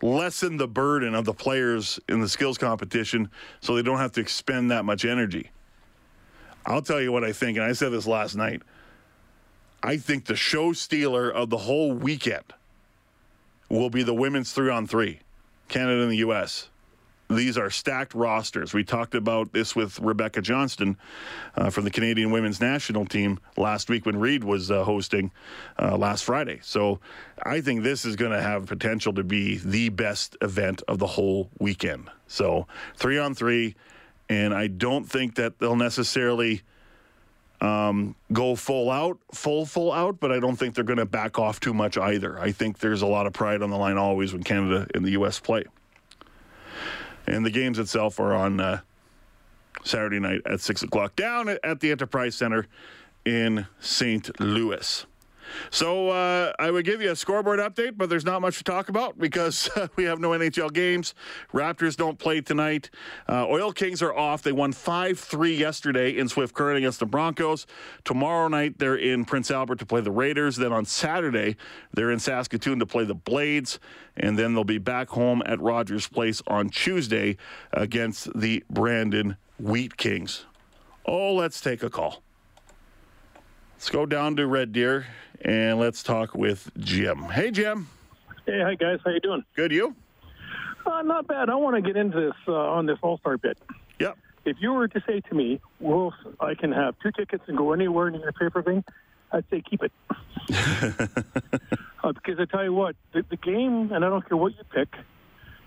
lessen 0.03 0.57
the 0.57 0.67
burden 0.67 1.15
of 1.15 1.25
the 1.25 1.33
players 1.33 2.01
in 2.09 2.21
the 2.21 2.29
skills 2.29 2.59
competition 2.59 3.31
so 3.61 3.77
they 3.77 3.83
don't 3.83 3.99
have 3.99 4.13
to 4.13 4.21
expend 4.21 4.71
that 4.71 4.85
much 4.85 5.05
energy. 5.05 5.51
I'll 6.67 6.83
tell 6.83 7.01
you 7.01 7.13
what 7.13 7.25
I 7.25 7.33
think, 7.33 7.57
and 7.57 7.67
I 7.67 7.73
said 7.73 7.91
this 7.93 8.07
last 8.07 8.37
night. 8.37 8.63
I 9.83 9.97
think 9.97 10.27
the 10.27 10.37
show 10.37 10.73
stealer 10.73 11.31
of 11.31 11.51
the 11.51 11.57
whole 11.59 11.93
weekend 11.93 12.45
will 13.69 13.91
be 13.91 14.03
the 14.03 14.15
women's 14.15 14.53
three 14.53 14.71
on 14.71 14.87
three, 14.87 15.21
Canada 15.69 16.03
and 16.03 16.13
the 16.13 16.19
U.S. 16.19 16.69
These 17.37 17.59
are 17.59 17.71
stacked 17.71 18.15
rosters. 18.15 18.73
We 18.75 18.85
talked 18.85 19.15
about 19.15 19.53
this 19.53 19.75
with 19.75 19.99
Rebecca 20.01 20.43
Johnston 20.43 20.97
uh, 21.57 21.71
from 21.71 21.85
the 21.85 21.91
Canadian 21.91 22.31
women's 22.31 22.61
national 22.61 23.07
team 23.07 23.39
last 23.57 23.89
week 23.89 24.07
when 24.07 24.19
Reed 24.19 24.45
was 24.45 24.71
uh, 24.71 24.85
hosting 24.85 25.31
uh, 25.79 25.97
last 25.97 26.25
Friday. 26.25 26.61
So 26.63 27.01
I 27.43 27.61
think 27.61 27.83
this 27.83 28.05
is 28.05 28.17
going 28.17 28.33
to 28.33 28.43
have 28.43 28.67
potential 28.67 29.13
to 29.15 29.25
be 29.25 29.59
the 29.59 29.89
best 29.89 30.37
event 30.41 30.83
of 30.89 30.99
the 30.99 31.07
whole 31.07 31.51
weekend. 31.59 32.11
So 32.27 32.67
three 32.97 33.19
on 33.19 33.35
three, 33.35 33.75
and 34.29 34.55
I 34.55 34.67
don't 34.67 35.05
think 35.05 35.37
that 35.37 35.59
they'll 35.59 35.77
necessarily. 35.77 36.63
Um, 37.61 38.17
go 38.33 38.57
full 38.57 38.91
out, 38.91 39.21
full, 39.33 39.67
full 39.67 39.93
out, 39.93 40.19
but 40.19 40.33
I 40.33 40.41
don't 40.41 40.57
think 40.57 40.75
they're 40.75 40.83
going 40.83 40.99
to 40.99 41.07
back 41.07 41.39
off 41.39 41.61
too 41.61 41.73
much 41.73 41.97
either. 41.97 42.37
I 42.37 42.51
think 42.51 42.81
there's 42.81 43.03
a 43.03 43.07
lot 43.07 43.29
of 43.29 43.35
pride 43.35 43.63
on 43.63 43.71
the 43.71 43.77
line 43.77 43.99
always 43.99 44.33
when 44.33 44.43
Canada 44.43 44.89
and 44.95 45.05
the 45.05 45.13
U.S. 45.13 45.39
play. 45.39 45.63
And 47.27 47.47
the 47.47 47.51
games 47.51 47.79
itself 47.79 48.19
are 48.21 48.35
on 48.35 48.61
uh, 48.61 48.81
Saturday 49.85 50.19
night 50.19 50.43
at 50.47 50.61
6 50.61 50.83
o'clock 50.83 51.17
down 51.17 51.49
at 51.63 51.81
the 51.81 51.91
Enterprise 51.91 52.35
Center 52.35 52.67
in 53.25 53.67
St. 53.81 54.41
Louis. 54.41 55.07
So 55.71 56.11
uh, 56.11 56.53
I 56.59 56.71
would 56.71 56.85
give 56.85 57.01
you 57.01 57.11
a 57.11 57.17
scoreboard 57.17 57.59
update, 57.59 57.97
but 57.97 58.09
there's 58.09 58.25
not 58.25 58.41
much 58.41 58.59
to 58.59 58.65
talk 58.65 58.89
about 58.89 59.19
because 59.19 59.71
we 59.97 60.05
have 60.05 60.19
no 60.19 60.31
NHL 60.31 60.73
games. 60.73 61.15
Raptors 61.53 61.97
don't 61.97 62.19
play 62.19 62.41
tonight. 62.41 62.91
Uh, 63.29 63.47
Oil 63.49 63.73
Kings 63.73 64.03
are 64.03 64.15
off. 64.15 64.43
They 64.43 64.53
won 64.53 64.73
5 64.73 65.19
3 65.19 65.55
yesterday 65.55 66.17
in 66.17 66.29
Swift 66.29 66.55
Current 66.55 66.79
against 66.79 67.01
the 67.01 67.07
Broncos. 67.07 67.67
Tomorrow 68.05 68.49
night, 68.49 68.79
they're 68.79 68.97
in 68.97 69.25
Prince 69.25 69.51
Albert 69.51 69.79
to 69.81 69.87
play 69.87 70.01
the 70.01 70.11
Raiders. 70.11 70.57
Then 70.57 70.73
on 70.73 70.85
Saturday, 70.85 71.57
they're 71.93 72.11
in 72.11 72.19
Saskatoon 72.19 72.79
to 72.79 72.87
play 72.87 73.05
the 73.05 73.15
Blades. 73.15 73.79
And 74.17 74.39
then 74.39 74.55
they'll 74.55 74.65
be 74.65 74.79
back 74.79 75.09
home 75.09 75.43
at 75.47 75.61
Rogers 75.61 76.07
Place 76.07 76.43
on 76.47 76.69
Tuesday 76.69 77.37
against 77.73 78.29
the 78.39 78.63
Brandon 78.69 79.37
Wheat 79.59 79.97
Kings. 79.97 80.45
Oh, 81.07 81.35
let's 81.35 81.61
take 81.61 81.83
a 81.83 81.91
call. 81.91 82.23
Let's 83.83 83.91
go 83.91 84.07
down 84.07 84.37
to 84.37 84.47
Red 84.47 84.73
Deer 84.73 85.09
and 85.45 85.81
let's 85.81 86.05
talk 86.05 86.37
with 86.37 86.71
Jim. 86.79 87.19
Hey, 87.25 87.51
Jim. 87.51 87.89
Hey, 88.47 88.61
hi 88.63 88.77
guys. 88.77 89.01
How 89.05 89.11
you 89.11 89.19
doing? 89.19 89.45
Good. 89.57 89.73
You? 89.73 89.97
Uh, 90.87 91.03
not 91.03 91.27
bad. 91.27 91.51
I 91.51 91.57
want 91.57 91.75
to 91.75 91.83
get 91.83 91.97
into 91.97 92.21
this 92.21 92.37
uh, 92.47 92.53
on 92.53 92.87
this 92.87 92.99
All 93.03 93.19
Star 93.19 93.39
bit. 93.39 93.59
Yep. 93.99 94.17
If 94.45 94.59
you 94.61 94.73
were 94.73 94.87
to 94.87 95.03
say 95.05 95.19
to 95.29 95.35
me, 95.35 95.61
"Wolf, 95.81 96.15
I 96.39 96.55
can 96.55 96.71
have 96.71 96.95
two 97.03 97.11
tickets 97.11 97.43
and 97.49 97.59
go 97.59 97.73
anywhere 97.73 98.07
in 98.07 98.15
your 98.21 98.31
paper 98.31 98.63
thing," 98.63 98.85
I'd 99.33 99.45
say 99.51 99.61
keep 99.69 99.83
it. 99.83 99.91
uh, 102.05 102.13
because 102.13 102.39
I 102.39 102.45
tell 102.45 102.63
you 102.63 102.73
what, 102.73 102.95
the, 103.13 103.25
the 103.31 103.37
game, 103.37 103.91
and 103.91 104.05
I 104.05 104.09
don't 104.09 104.25
care 104.29 104.37
what 104.37 104.53
you 104.57 104.63
pick, 104.73 104.95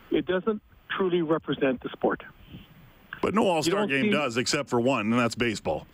it 0.09 0.25
doesn't 0.25 0.61
truly 0.95 1.21
represent 1.21 1.83
the 1.83 1.89
sport. 1.89 2.23
But 3.21 3.33
no 3.33 3.45
All 3.45 3.61
Star 3.61 3.85
game 3.87 4.03
see... 4.05 4.11
does, 4.11 4.37
except 4.37 4.69
for 4.69 4.79
one, 4.79 5.11
and 5.11 5.19
that's 5.19 5.35
baseball. 5.35 5.85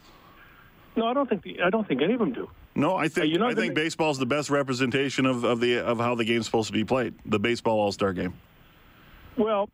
No, 0.96 1.08
I 1.08 1.14
don't 1.14 1.30
think 1.30 1.44
the, 1.44 1.62
I 1.62 1.70
don't 1.70 1.88
think 1.88 2.02
any 2.02 2.14
of 2.14 2.20
them 2.20 2.34
do. 2.34 2.50
No, 2.76 2.96
I 2.96 3.08
think 3.08 3.40
uh, 3.40 3.46
I 3.46 3.54
think 3.54 3.74
baseball 3.74 4.12
is 4.12 4.18
the 4.18 4.26
best 4.26 4.50
representation 4.50 5.26
of, 5.26 5.44
of 5.44 5.60
the 5.60 5.80
of 5.80 6.00
how 6.00 6.16
the 6.16 6.26
game's 6.26 6.46
supposed 6.46 6.68
to 6.68 6.74
be 6.74 6.84
played. 6.84 7.14
The 7.26 7.40
baseball 7.40 7.80
All 7.80 7.92
Star 7.92 8.14
game. 8.14 8.34
Well, 9.38 9.70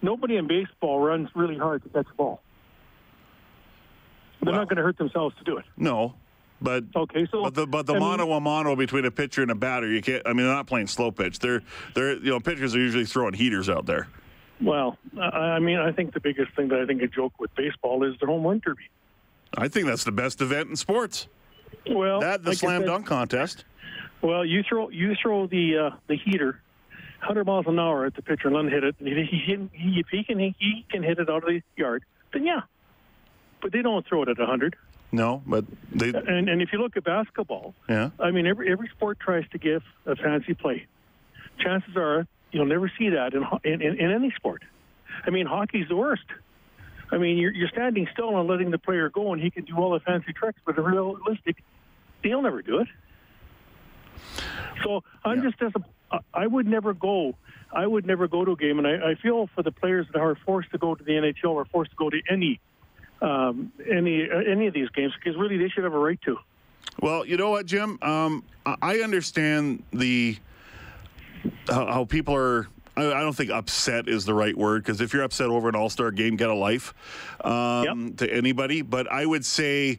nobody 0.00 0.36
in 0.36 0.46
baseball 0.46 1.00
runs 1.00 1.28
really 1.34 1.58
hard 1.58 1.82
to 1.84 1.88
catch 1.90 2.06
a 2.10 2.14
ball. 2.14 2.40
They're 4.42 4.52
well, 4.52 4.60
not 4.60 4.68
going 4.68 4.78
to 4.78 4.82
hurt 4.82 4.98
themselves 4.98 5.36
to 5.38 5.44
do 5.44 5.56
it. 5.58 5.64
No, 5.76 6.14
but 6.60 6.84
okay, 6.94 7.26
so 7.30 7.42
but 7.42 7.54
the 7.54 7.66
but 7.66 7.86
the 7.86 7.98
mono 7.98 8.30
a 8.32 8.40
mono 8.40 8.76
between 8.76 9.04
a 9.04 9.10
pitcher 9.10 9.42
and 9.42 9.50
a 9.50 9.54
batter, 9.54 9.88
you 9.88 10.00
can't. 10.00 10.22
I 10.26 10.32
mean, 10.32 10.46
they're 10.46 10.54
not 10.54 10.66
playing 10.66 10.86
slow 10.86 11.10
pitch. 11.10 11.38
They're 11.38 11.62
they're 11.94 12.14
you 12.14 12.30
know 12.30 12.40
pitchers 12.40 12.74
are 12.74 12.78
usually 12.78 13.04
throwing 13.04 13.34
heaters 13.34 13.68
out 13.68 13.86
there. 13.86 14.08
Well, 14.60 14.96
I 15.20 15.58
mean, 15.58 15.78
I 15.78 15.90
think 15.90 16.14
the 16.14 16.20
biggest 16.20 16.54
thing 16.54 16.68
that 16.68 16.78
I 16.78 16.86
think 16.86 17.02
a 17.02 17.08
joke 17.08 17.32
with 17.40 17.52
baseball 17.56 18.04
is 18.04 18.14
the 18.20 18.26
home 18.26 18.44
run 18.44 18.60
derby. 18.64 18.88
I 19.56 19.68
think 19.68 19.86
that's 19.86 20.04
the 20.04 20.12
best 20.12 20.40
event 20.40 20.70
in 20.70 20.76
sports. 20.76 21.28
Well, 21.88 22.20
that 22.20 22.42
the 22.42 22.50
like 22.50 22.58
slam 22.58 22.82
said, 22.82 22.86
dunk 22.86 23.06
contest. 23.06 23.64
Well, 24.20 24.44
you 24.44 24.62
throw 24.62 24.88
you 24.88 25.14
throw 25.20 25.46
the 25.46 25.78
uh, 25.78 25.96
the 26.06 26.16
heater, 26.16 26.60
100 27.18 27.44
miles 27.44 27.66
an 27.66 27.78
hour 27.78 28.06
at 28.06 28.14
the 28.14 28.22
pitcher 28.22 28.48
and 28.48 28.56
let 28.56 28.64
him 28.66 28.70
hit 28.70 28.84
it. 28.84 28.96
If 29.00 29.28
he, 29.28 29.68
he, 29.72 30.00
if 30.00 30.06
he 30.10 30.24
can 30.24 30.38
he 30.38 30.86
can 30.90 31.02
hit 31.02 31.18
it 31.18 31.28
out 31.28 31.42
of 31.42 31.48
the 31.48 31.62
yard, 31.76 32.04
then 32.32 32.44
yeah. 32.44 32.62
But 33.60 33.72
they 33.72 33.82
don't 33.82 34.06
throw 34.06 34.22
it 34.22 34.28
at 34.28 34.38
100. 34.38 34.76
No, 35.12 35.42
but 35.46 35.64
they. 35.90 36.08
And 36.08 36.48
and 36.48 36.62
if 36.62 36.72
you 36.72 36.80
look 36.80 36.96
at 36.96 37.04
basketball, 37.04 37.74
yeah. 37.88 38.10
I 38.18 38.30
mean, 38.30 38.46
every 38.46 38.70
every 38.70 38.88
sport 38.88 39.20
tries 39.20 39.48
to 39.50 39.58
give 39.58 39.82
a 40.06 40.16
fancy 40.16 40.54
play. 40.54 40.86
Chances 41.58 41.96
are 41.96 42.26
you'll 42.50 42.66
never 42.66 42.90
see 42.98 43.10
that 43.10 43.34
in 43.34 43.44
in, 43.64 43.82
in, 43.82 44.00
in 44.00 44.10
any 44.10 44.32
sport. 44.36 44.62
I 45.26 45.30
mean, 45.30 45.46
hockey's 45.46 45.88
the 45.88 45.96
worst. 45.96 46.24
I 47.12 47.18
mean, 47.18 47.36
you're, 47.36 47.52
you're 47.52 47.68
standing 47.68 48.08
still 48.12 48.38
and 48.40 48.48
letting 48.48 48.70
the 48.70 48.78
player 48.78 49.10
go, 49.10 49.34
and 49.34 49.40
he 49.42 49.50
can 49.50 49.64
do 49.66 49.76
all 49.76 49.92
the 49.92 50.00
fancy 50.00 50.32
tricks, 50.32 50.58
but 50.64 50.76
realistic, 50.82 51.62
he'll 52.22 52.40
never 52.40 52.62
do 52.62 52.78
it. 52.78 52.88
So 54.82 55.04
I'm 55.24 55.42
Yeah. 55.42 55.50
just 55.50 55.62
as 55.62 55.72
a, 56.10 56.20
I 56.32 56.46
would 56.46 56.66
never 56.66 56.94
go. 56.94 57.34
I 57.70 57.86
would 57.86 58.06
never 58.06 58.28
go 58.28 58.44
to 58.44 58.52
a 58.52 58.56
game, 58.56 58.78
and 58.78 58.86
I, 58.86 59.10
I 59.10 59.14
feel 59.16 59.48
for 59.54 59.62
the 59.62 59.72
players 59.72 60.06
that 60.12 60.20
are 60.20 60.36
forced 60.46 60.70
to 60.72 60.78
go 60.78 60.94
to 60.94 61.04
the 61.04 61.12
NHL 61.12 61.50
or 61.50 61.64
forced 61.66 61.90
to 61.90 61.96
go 61.96 62.08
to 62.10 62.20
any 62.30 62.60
um, 63.20 63.72
any 63.90 64.28
uh, 64.28 64.38
any 64.50 64.66
of 64.66 64.74
these 64.74 64.88
games 64.90 65.12
because 65.14 65.38
really 65.38 65.56
they 65.56 65.68
should 65.68 65.84
have 65.84 65.94
a 65.94 65.98
right 65.98 66.20
to. 66.22 66.38
Well, 67.00 67.24
you 67.26 67.36
know 67.36 67.50
what, 67.50 67.66
Jim? 67.66 67.98
Um, 68.02 68.44
I 68.66 68.76
I 68.82 68.98
understand 69.00 69.84
the 69.92 70.36
how, 71.68 71.86
how 71.86 72.04
people 72.04 72.34
are. 72.34 72.68
I 72.96 73.20
don't 73.20 73.34
think 73.34 73.50
upset 73.50 74.08
is 74.08 74.24
the 74.24 74.34
right 74.34 74.56
word 74.56 74.82
because 74.82 75.00
if 75.00 75.14
you're 75.14 75.22
upset 75.22 75.48
over 75.48 75.68
an 75.68 75.74
All 75.74 75.88
Star 75.88 76.10
game, 76.10 76.36
get 76.36 76.50
a 76.50 76.54
life 76.54 76.92
um, 77.42 78.14
to 78.14 78.30
anybody. 78.32 78.82
But 78.82 79.10
I 79.10 79.24
would 79.24 79.46
say 79.46 79.98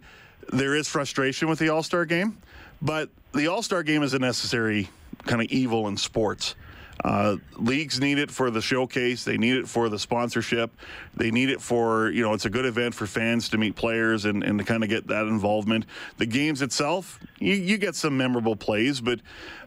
there 0.51 0.75
is 0.75 0.88
frustration 0.88 1.47
with 1.47 1.59
the 1.59 1.69
All 1.69 1.83
Star 1.83 2.05
game, 2.05 2.38
but 2.81 3.09
the 3.33 3.47
All 3.47 3.63
Star 3.63 3.81
game 3.81 4.03
is 4.03 4.13
a 4.13 4.19
necessary 4.19 4.89
kind 5.25 5.41
of 5.41 5.47
evil 5.47 5.88
in 5.88 5.97
sports. 5.97 6.55
Uh, 7.03 7.38
leagues 7.57 8.00
need 8.00 8.17
it 8.17 8.31
for 8.31 8.50
the 8.50 8.62
showcase. 8.62 9.23
They 9.23 9.38
need 9.38 9.57
it 9.57 9.67
for 9.67 9.89
the 9.89 10.00
sponsorship. 10.00 10.71
They 11.15 11.31
need 11.31 11.50
it 11.50 11.59
for, 11.59 12.09
you 12.12 12.21
know, 12.21 12.33
it's 12.33 12.45
a 12.45 12.50
good 12.50 12.65
event 12.65 12.95
for 12.95 13.07
fans 13.07 13.50
to 13.50 13.57
meet 13.57 13.75
players 13.75 14.25
and, 14.25 14.43
and 14.43 14.59
to 14.59 14.63
kind 14.63 14.83
of 14.83 14.89
get 14.89 15.07
that 15.07 15.25
involvement. 15.25 15.85
The 16.17 16.25
games 16.25 16.62
itself, 16.62 17.19
you, 17.39 17.55
you 17.55 17.77
get 17.77 17.95
some 17.95 18.15
memorable 18.15 18.55
plays, 18.55 19.01
but 19.01 19.19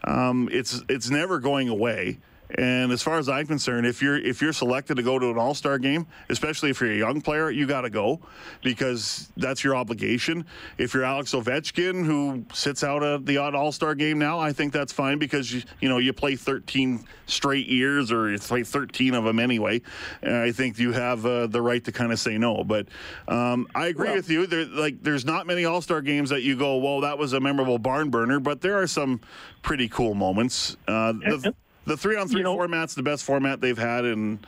um, 0.04 0.48
it's 0.50 0.82
it's 0.88 1.10
never 1.10 1.38
going 1.38 1.68
away. 1.68 2.18
And 2.54 2.92
as 2.92 3.02
far 3.02 3.18
as 3.18 3.28
I'm 3.28 3.46
concerned, 3.46 3.86
if 3.86 4.00
you're 4.00 4.16
if 4.16 4.40
you're 4.40 4.52
selected 4.52 4.96
to 4.96 5.02
go 5.02 5.18
to 5.18 5.30
an 5.30 5.38
All 5.38 5.54
Star 5.54 5.78
game, 5.78 6.06
especially 6.28 6.70
if 6.70 6.80
you're 6.80 6.92
a 6.92 6.96
young 6.96 7.20
player, 7.20 7.50
you 7.50 7.66
got 7.66 7.80
to 7.82 7.90
go 7.90 8.20
because 8.62 9.30
that's 9.36 9.64
your 9.64 9.74
obligation. 9.74 10.46
If 10.78 10.94
you're 10.94 11.04
Alex 11.04 11.32
Ovechkin, 11.32 12.06
who 12.06 12.44
sits 12.52 12.84
out 12.84 13.02
of 13.02 13.26
the 13.26 13.38
odd 13.38 13.54
All 13.54 13.72
Star 13.72 13.94
game 13.94 14.18
now, 14.18 14.38
I 14.38 14.52
think 14.52 14.72
that's 14.72 14.92
fine 14.92 15.18
because 15.18 15.52
you 15.52 15.62
you 15.80 15.88
know 15.88 15.98
you 15.98 16.12
play 16.12 16.36
13 16.36 17.04
straight 17.26 17.66
years 17.66 18.12
or 18.12 18.30
you 18.30 18.38
play 18.38 18.62
13 18.62 19.14
of 19.14 19.24
them 19.24 19.40
anyway. 19.40 19.82
And 20.22 20.36
I 20.36 20.52
think 20.52 20.78
you 20.78 20.92
have 20.92 21.26
uh, 21.26 21.48
the 21.48 21.60
right 21.60 21.82
to 21.84 21.92
kind 21.92 22.12
of 22.12 22.20
say 22.20 22.38
no. 22.38 22.62
But 22.62 22.86
um, 23.26 23.66
I 23.74 23.86
agree 23.86 24.12
with 24.12 24.30
you. 24.30 24.46
There 24.46 24.66
like 24.66 25.02
there's 25.02 25.24
not 25.24 25.46
many 25.48 25.64
All 25.64 25.82
Star 25.82 26.00
games 26.00 26.30
that 26.30 26.42
you 26.42 26.56
go, 26.56 26.76
well, 26.76 27.00
that 27.00 27.18
was 27.18 27.32
a 27.32 27.40
memorable 27.40 27.78
barn 27.78 28.10
burner, 28.10 28.38
but 28.38 28.60
there 28.60 28.78
are 28.78 28.86
some 28.86 29.20
pretty 29.62 29.88
cool 29.88 30.14
moments. 30.14 30.76
Uh, 30.86 31.12
the, 31.12 31.54
the 31.86 31.96
three 31.96 32.16
on 32.16 32.28
three 32.28 32.42
format's 32.42 32.94
the 32.94 33.02
best 33.02 33.24
format 33.24 33.60
they've 33.60 33.78
had 33.78 34.04
in 34.04 34.40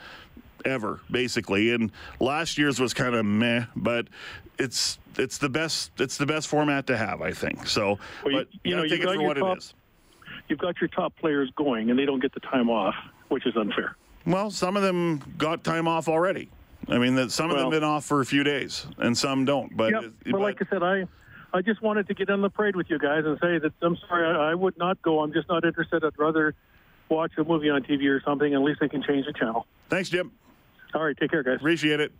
ever, 0.64 1.00
basically. 1.10 1.72
And 1.72 1.90
last 2.20 2.58
year's 2.58 2.80
was 2.80 2.92
kind 2.92 3.14
of 3.14 3.24
meh, 3.24 3.64
but 3.76 4.08
it's 4.58 4.98
it's 5.16 5.38
the 5.38 5.48
best 5.48 5.92
it's 5.98 6.16
the 6.18 6.26
best 6.26 6.48
format 6.48 6.86
to 6.88 6.96
have, 6.96 7.22
I 7.22 7.32
think. 7.32 7.66
So, 7.66 7.98
Well, 8.24 8.32
you- 8.32 8.38
but 8.38 8.48
you 8.52 8.60
you 8.64 8.76
know, 8.76 8.82
take 8.82 9.00
it 9.00 9.04
got 9.04 9.14
for 9.14 9.20
your 9.20 9.28
what 9.28 9.36
top- 9.36 9.56
it 9.56 9.58
is. 9.58 9.74
You've 10.48 10.58
got 10.58 10.80
your 10.80 10.88
top 10.88 11.14
players 11.16 11.50
going, 11.56 11.90
and 11.90 11.98
they 11.98 12.06
don't 12.06 12.20
get 12.20 12.32
the 12.32 12.40
time 12.40 12.70
off, 12.70 12.94
which 13.28 13.46
is 13.46 13.54
unfair. 13.56 13.96
Well, 14.26 14.50
some 14.50 14.76
of 14.78 14.82
them 14.82 15.18
got 15.36 15.62
time 15.62 15.86
off 15.86 16.08
already. 16.08 16.48
I 16.88 16.96
mean, 16.96 17.16
that 17.16 17.30
some 17.32 17.50
of 17.50 17.56
them 17.56 17.66
Well- 17.66 17.70
been 17.70 17.84
off 17.84 18.06
for 18.06 18.20
a 18.22 18.24
few 18.26 18.44
days, 18.44 18.86
and 18.98 19.16
some 19.16 19.44
don't. 19.44 19.76
But, 19.76 19.90
Yeah, 19.92 20.00
but, 20.30 20.40
like 20.40 20.62
I 20.62 20.66
said, 20.70 20.82
I 20.82 21.06
I 21.52 21.62
just 21.62 21.80
wanted 21.80 22.06
to 22.08 22.14
get 22.14 22.28
on 22.28 22.42
the 22.42 22.50
parade 22.50 22.76
with 22.76 22.90
you 22.90 22.98
guys 22.98 23.24
and 23.24 23.38
say 23.40 23.58
that 23.58 23.72
I'm 23.80 23.96
sorry, 24.08 24.26
I, 24.26 24.50
I 24.50 24.54
would 24.54 24.76
not 24.76 25.00
go. 25.02 25.20
I'm 25.20 25.32
just 25.32 25.48
not 25.48 25.64
interested. 25.64 26.04
I'd 26.04 26.18
rather 26.18 26.54
watch 27.10 27.32
a 27.38 27.44
movie 27.44 27.70
on 27.70 27.82
TV 27.82 28.08
or 28.08 28.20
something. 28.22 28.54
At 28.54 28.62
least 28.62 28.80
they 28.80 28.88
can 28.88 29.02
change 29.02 29.26
the 29.26 29.32
channel. 29.32 29.66
thanks, 29.88 30.08
Jim. 30.08 30.30
All 30.94 31.04
right, 31.04 31.16
take 31.16 31.30
care, 31.30 31.42
guys. 31.42 31.56
Appreciate 31.56 32.00
it. 32.00 32.12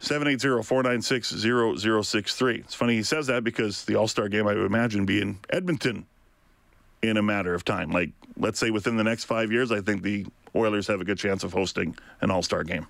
780-496-0063. 0.00 2.58
It's 2.58 2.74
funny 2.74 2.96
he 2.96 3.02
says 3.04 3.28
that 3.28 3.44
because 3.44 3.84
the 3.84 3.94
All-Star 3.94 4.28
game, 4.28 4.48
I 4.48 4.54
would 4.54 4.66
imagine, 4.66 5.06
be 5.06 5.20
in 5.20 5.38
Edmonton 5.50 6.06
in 7.02 7.16
a 7.16 7.22
matter 7.22 7.54
of 7.54 7.64
time. 7.64 7.90
Like, 7.90 8.10
let's 8.36 8.58
say 8.58 8.70
within 8.70 8.96
the 8.96 9.04
next 9.04 9.24
five 9.24 9.52
years, 9.52 9.70
I 9.70 9.80
think 9.80 10.02
the 10.02 10.26
Oilers 10.54 10.86
have 10.88 11.00
a 11.00 11.04
good 11.04 11.18
chance 11.18 11.44
of 11.44 11.52
hosting 11.52 11.96
an 12.20 12.30
All-Star 12.32 12.64
game. 12.64 12.86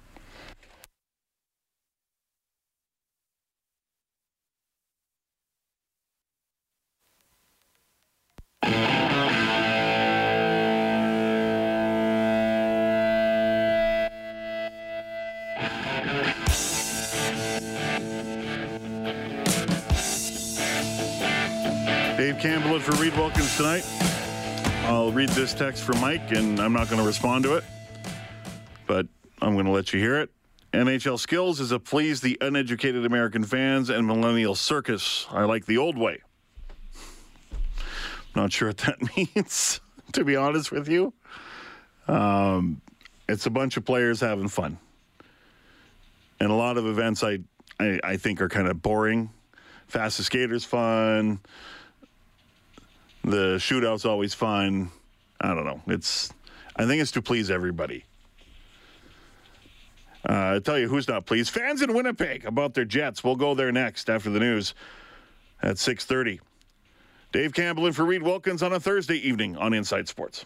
Text 25.62 25.85
from 25.85 26.01
Mike, 26.01 26.33
and 26.33 26.59
I'm 26.59 26.72
not 26.72 26.88
going 26.88 27.01
to 27.01 27.07
respond 27.07 27.44
to 27.44 27.55
it, 27.55 27.62
but 28.88 29.07
I'm 29.40 29.53
going 29.53 29.66
to 29.66 29.70
let 29.70 29.92
you 29.92 30.01
hear 30.01 30.18
it. 30.18 30.29
NHL 30.72 31.20
Skills 31.20 31.61
is 31.61 31.70
a 31.70 31.79
please 31.79 32.20
the 32.20 32.37
uneducated 32.40 33.07
American 33.07 33.44
fans 33.44 33.88
and 33.88 34.05
millennial 34.05 34.57
circus. 34.57 35.25
I 35.31 35.44
like 35.44 35.66
the 35.66 35.79
old 35.79 35.96
way. 35.96 36.18
Not 38.35 38.51
sure 38.51 38.70
what 38.70 38.79
that 38.79 39.16
means, 39.16 39.81
to 40.14 40.25
be 40.25 40.35
honest 40.35 40.72
with 40.72 40.88
you. 40.88 41.12
Um, 42.09 42.81
it's 43.29 43.46
a 43.46 43.51
bunch 43.51 43.77
of 43.77 43.85
players 43.85 44.18
having 44.18 44.48
fun. 44.48 44.79
And 46.40 46.51
a 46.51 46.55
lot 46.57 46.77
of 46.77 46.87
events 46.87 47.22
I, 47.22 47.38
I, 47.79 48.01
I 48.03 48.16
think 48.16 48.40
are 48.40 48.48
kind 48.48 48.66
of 48.66 48.83
boring. 48.83 49.31
Fastest 49.87 50.27
skaters 50.27 50.64
fun. 50.64 51.38
The 53.22 53.59
shootout's 53.59 54.05
always 54.05 54.35
fun. 54.35 54.90
I 55.42 55.55
don't 55.55 55.64
know. 55.64 55.81
It's 55.88 56.33
I 56.76 56.87
think 56.87 57.02
it's 57.02 57.11
to 57.12 57.22
please 57.22 57.50
everybody. 57.50 58.05
Uh, 60.28 60.55
I 60.57 60.59
tell 60.61 60.78
you 60.78 60.88
who's 60.88 61.09
not 61.09 61.26
pleased. 61.26 61.50
Fans 61.50 61.83
in 61.83 61.92
Winnipeg 61.92 62.44
about 62.44 62.74
their 62.74 62.85
Jets. 62.85 63.24
We'll 63.24 63.37
go 63.37 63.55
there 63.55 63.72
next 63.72 64.09
after 64.09 64.31
the 64.31 64.38
news 64.38 64.74
at 65.62 65.76
6:30. 65.76 66.40
Dave 67.33 67.55
Campbell 67.55 67.87
and 67.87 67.96
for 67.96 68.05
Reed 68.05 68.22
Wilkins 68.22 68.62
on 68.62 68.72
a 68.72 68.81
Thursday 68.81 69.16
evening 69.16 69.57
on 69.57 69.72
Inside 69.72 70.07
Sports. 70.07 70.44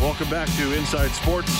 Welcome 0.00 0.30
back 0.30 0.48
to 0.56 0.72
Inside 0.78 1.08
Sports 1.08 1.50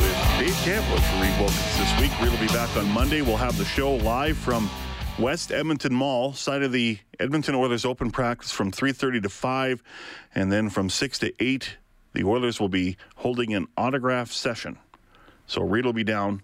with 0.00 0.38
Dave 0.40 0.54
Campbell 0.64 1.00
for 1.00 1.22
Reed 1.22 1.38
Wilkins 1.38 1.78
this 1.78 2.00
week. 2.00 2.10
Reed 2.20 2.32
will 2.32 2.40
be 2.40 2.52
back 2.52 2.76
on 2.76 2.88
Monday. 2.90 3.22
We'll 3.22 3.36
have 3.36 3.56
the 3.56 3.64
show 3.64 3.94
live 3.94 4.36
from 4.36 4.68
West 5.16 5.52
Edmonton 5.52 5.94
Mall, 5.94 6.32
site 6.32 6.62
of 6.64 6.72
the 6.72 6.98
Edmonton 7.20 7.54
Oilers 7.54 7.84
open 7.84 8.10
practice 8.10 8.50
from 8.50 8.72
3.30 8.72 9.22
to 9.22 9.28
5, 9.28 9.82
and 10.34 10.50
then 10.50 10.68
from 10.70 10.90
6 10.90 11.18
to 11.20 11.32
8, 11.38 11.76
the 12.14 12.24
Oilers 12.24 12.58
will 12.58 12.68
be 12.68 12.96
holding 13.14 13.54
an 13.54 13.68
autograph 13.76 14.32
session. 14.32 14.76
So 15.46 15.62
Reed 15.62 15.84
will 15.84 15.92
be 15.92 16.04
down 16.04 16.42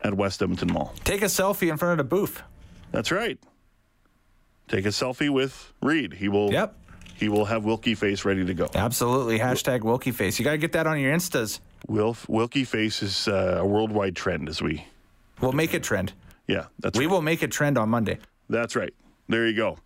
at 0.00 0.14
West 0.14 0.40
Edmonton 0.40 0.72
Mall. 0.72 0.94
Take 1.04 1.20
a 1.20 1.26
selfie 1.26 1.70
in 1.70 1.76
front 1.76 1.92
of 1.92 1.98
the 1.98 2.16
booth. 2.16 2.42
That's 2.92 3.12
right. 3.12 3.38
Take 4.68 4.86
a 4.86 4.88
selfie 4.88 5.28
with 5.30 5.74
Reed. 5.82 6.14
He 6.14 6.28
will. 6.28 6.50
Yep. 6.50 6.74
He 7.18 7.28
will 7.28 7.46
have 7.46 7.64
Wilkie 7.64 7.94
face 7.94 8.24
ready 8.24 8.44
to 8.44 8.54
go. 8.54 8.68
Absolutely. 8.74 9.38
Hashtag 9.38 9.82
Wilkie 9.82 10.10
Face. 10.10 10.38
You 10.38 10.44
got 10.44 10.50
to 10.52 10.58
get 10.58 10.72
that 10.72 10.86
on 10.86 11.00
your 11.00 11.14
Instas. 11.14 11.60
Wilf, 11.88 12.28
Wilkie 12.28 12.64
face 12.64 13.02
is 13.02 13.26
uh, 13.28 13.58
a 13.60 13.66
worldwide 13.66 14.14
trend 14.16 14.48
as 14.48 14.60
we. 14.60 14.84
We'll 15.40 15.52
make 15.52 15.72
it 15.74 15.82
trend. 15.82 16.12
Yeah, 16.46 16.66
that's 16.80 16.98
We 16.98 17.06
right. 17.06 17.12
will 17.12 17.22
make 17.22 17.42
it 17.42 17.50
trend 17.50 17.78
on 17.78 17.88
Monday. 17.88 18.18
That's 18.48 18.76
right. 18.76 18.92
There 19.28 19.46
you 19.46 19.54
go. 19.56 19.78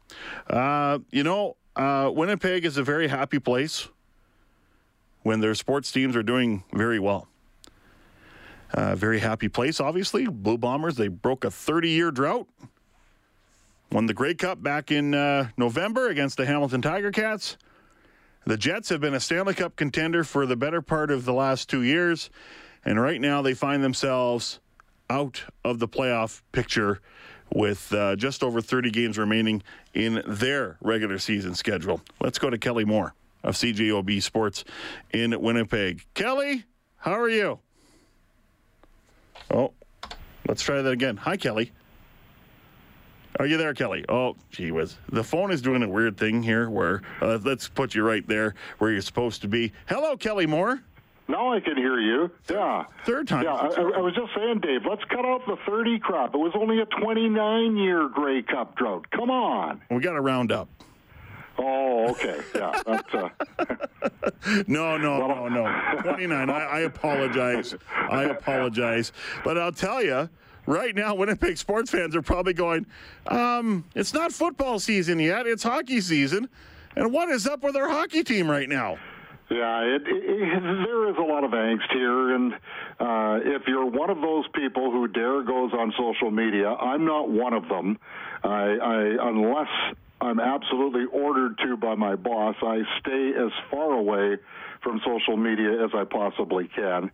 Uh, 0.49 0.99
you 1.11 1.23
know, 1.23 1.57
uh, 1.77 2.11
Winnipeg 2.13 2.65
is 2.65 2.77
a 2.77 2.83
very 2.83 3.09
happy 3.09 3.39
place 3.39 3.89
when 5.23 5.41
their 5.41 5.55
sports 5.55 5.93
teams 5.93 6.17
are 6.17 6.23
doing 6.23 6.65
very 6.73 6.99
well. 6.99 7.29
Uh, 8.73 8.95
very 8.95 9.19
happy 9.19 9.49
place, 9.49 9.81
obviously. 9.81 10.27
Blue 10.27 10.59
Bombers, 10.59 10.97
they 10.97 11.09
broke 11.09 11.45
a 11.45 11.51
30 11.51 11.89
year 11.91 12.11
drought. 12.11 12.47
Won 13.93 14.07
the 14.07 14.15
Grey 14.15 14.35
Cup 14.35 14.63
back 14.63 14.93
in 14.93 15.15
uh, 15.15 15.49
November 15.57 16.09
against 16.09 16.37
the 16.37 16.47
Hamilton 16.47 16.81
Tiger 16.81 17.11
Cats. 17.11 17.57
The 18.47 18.57
Jets 18.57 18.89
have 18.89 19.01
been 19.01 19.15
a 19.15 19.21
Stanley 19.21 19.55
Cup 19.55 19.75
contender 19.75 20.23
for 20.23 20.47
the 20.47 20.57
better 20.57 20.81
part 20.81 21.11
of 21.11 21.25
the 21.25 21.33
last 21.33 21.69
two 21.69 21.83
years. 21.83 22.31
And 22.85 23.01
right 23.01 23.21
now 23.21 23.43
they 23.43 23.53
find 23.53 23.83
themselves 23.83 24.61
out 25.11 25.43
of 25.65 25.81
the 25.81 25.89
playoff 25.89 26.41
picture 26.53 27.01
with 27.53 27.93
uh, 27.93 28.15
just 28.15 28.45
over 28.45 28.61
30 28.61 28.93
games 28.93 29.19
remaining 29.19 29.63
in 29.93 30.23
their 30.25 30.79
regular 30.81 31.19
season 31.19 31.55
schedule. 31.57 32.01
Let's 32.21 32.39
go 32.39 32.49
to 32.49 32.59
Kelly 32.59 32.85
Moore 32.85 33.15
of 33.43 33.57
CJOB 33.57 34.23
Sports 34.23 34.65
in 35.13 35.39
Winnipeg. 35.41 36.07
Kelly, 36.15 36.65
how 36.99 37.19
are 37.19 37.29
you? 37.29 37.59
Oh, 39.51 39.73
let's 40.47 40.63
try 40.63 40.81
that 40.81 40.91
again. 40.91 41.17
Hi, 41.17 41.37
Kelly. 41.37 41.73
Are 43.41 43.47
you 43.47 43.57
there, 43.57 43.73
Kelly? 43.73 44.05
Oh, 44.07 44.37
gee 44.51 44.71
whiz. 44.71 44.99
The 45.13 45.25
phone 45.25 45.51
is 45.51 45.63
doing 45.63 45.83
a 45.83 45.89
weird 45.89 46.19
thing 46.19 46.43
here 46.43 46.69
where 46.69 47.01
uh, 47.23 47.39
let's 47.43 47.71
put 47.71 47.95
you 47.95 48.03
right 48.03 48.27
there 48.29 48.55
where 48.77 48.93
you're 48.93 49.01
supposed 49.01 49.41
to 49.41 49.49
be. 49.49 49.73
Hello, 49.89 50.15
Kelly 50.15 50.45
Moore. 50.45 50.83
Now 51.27 51.55
I 51.55 51.61
can 51.61 51.75
hear 51.75 51.99
you. 51.99 52.31
Yeah. 52.51 52.85
Third 53.07 53.29
time. 53.29 53.45
Yeah, 53.45 53.55
I, 53.55 53.81
I 53.81 54.01
was 54.01 54.15
just 54.15 54.35
saying, 54.37 54.61
Dave, 54.61 54.83
let's 54.87 55.03
cut 55.05 55.25
out 55.25 55.47
the 55.47 55.57
30 55.65 56.01
crop. 56.01 56.35
It 56.35 56.37
was 56.37 56.53
only 56.55 56.83
a 56.83 56.85
29 56.85 57.79
year 57.79 58.11
Grey 58.11 58.43
Cup 58.43 58.77
drought. 58.77 59.11
Come 59.11 59.31
on. 59.31 59.81
We 59.91 60.01
got 60.01 60.13
to 60.13 60.21
round 60.21 60.53
up. 60.53 60.69
Oh, 61.57 62.11
okay. 62.11 62.41
Yeah. 62.55 62.83
That's, 62.87 63.15
uh... 63.15 63.29
no, 64.67 64.99
no, 64.99 65.19
well, 65.19 65.49
no, 65.49 65.65
no. 65.65 66.03
29. 66.03 66.51
I, 66.51 66.53
I 66.53 66.81
apologize. 66.81 67.75
I 67.97 68.25
apologize. 68.25 69.13
But 69.45 69.57
I'll 69.57 69.73
tell 69.73 70.03
you, 70.03 70.29
right 70.71 70.95
now, 70.95 71.15
Winnipeg 71.15 71.59
sports 71.59 71.91
fans 71.91 72.15
are 72.17 72.23
probably 72.23 72.53
going, 72.53 72.87
um, 73.27 73.85
it's 73.95 74.15
not 74.15 74.33
football 74.33 74.79
season 74.79 75.19
yet, 75.19 75.47
it's 75.47 75.63
hockey 75.63 76.01
season. 76.01 76.49
And 76.97 77.13
what 77.13 77.29
is 77.29 77.47
up 77.47 77.63
with 77.63 77.77
our 77.77 77.89
hockey 77.89 78.25
team 78.25 78.51
right 78.51 78.69
now? 78.69 78.99
Yeah, 79.51 79.81
it, 79.83 80.03
it, 80.07 80.63
there 80.87 81.11
is 81.11 81.17
a 81.19 81.23
lot 81.23 81.43
of 81.43 81.51
angst 81.51 81.93
here, 81.93 82.35
and 82.35 82.53
uh, 83.01 83.41
if 83.43 83.63
you're 83.67 83.87
one 83.87 84.09
of 84.09 84.21
those 84.21 84.45
people 84.55 84.93
who 84.93 85.09
dare 85.09 85.43
goes 85.43 85.73
on 85.73 85.93
social 85.99 86.31
media, 86.31 86.69
I'm 86.69 87.05
not 87.05 87.29
one 87.29 87.53
of 87.53 87.69
them. 87.69 87.99
I, 88.45 88.49
I 88.49 89.29
unless 89.29 89.69
I'm 90.21 90.39
absolutely 90.39 91.07
ordered 91.13 91.59
to 91.65 91.77
by 91.77 91.97
my 91.97 92.15
boss, 92.15 92.55
I 92.63 92.83
stay 93.01 93.33
as 93.37 93.51
far 93.71 93.93
away 93.93 94.37
from 94.83 95.01
social 95.05 95.37
media 95.37 95.85
as 95.85 95.91
I 95.95 96.05
possibly 96.05 96.69
can. 96.69 97.11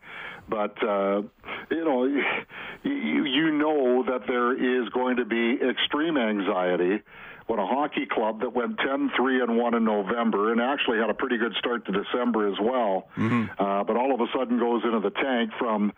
But 0.49 0.83
uh, 0.83 1.23
you 1.71 1.85
know, 1.85 2.05
you, 2.85 3.25
you 3.25 3.53
know 3.53 4.05
that 4.05 4.27
there 4.27 4.53
is 4.53 4.89
going 4.91 5.17
to 5.17 5.25
be 5.25 5.59
extreme 5.63 6.17
anxiety 6.17 7.03
when 7.47 7.61
a 7.61 7.67
hockey 7.67 8.07
club 8.11 8.41
that 8.41 8.53
went 8.53 8.77
10 8.79 9.11
3 9.17 9.43
and 9.43 9.57
1 9.57 9.75
in 9.75 9.85
November 9.85 10.53
and 10.53 10.61
actually 10.61 10.99
had 10.99 11.11
a 11.11 11.15
pretty 11.15 11.39
good 11.39 11.55
start 11.59 11.87
to 11.87 11.93
December 11.93 12.49
as 12.49 12.59
well, 12.61 13.09
mm-hmm. 13.17 13.45
uh, 13.63 13.85
but 13.85 13.97
all 13.97 14.13
of 14.13 14.21
a 14.21 14.27
sudden 14.37 14.59
goes 14.59 14.83
into 14.85 15.01
the 15.01 15.11
tank 15.11 15.51
from 15.59 15.93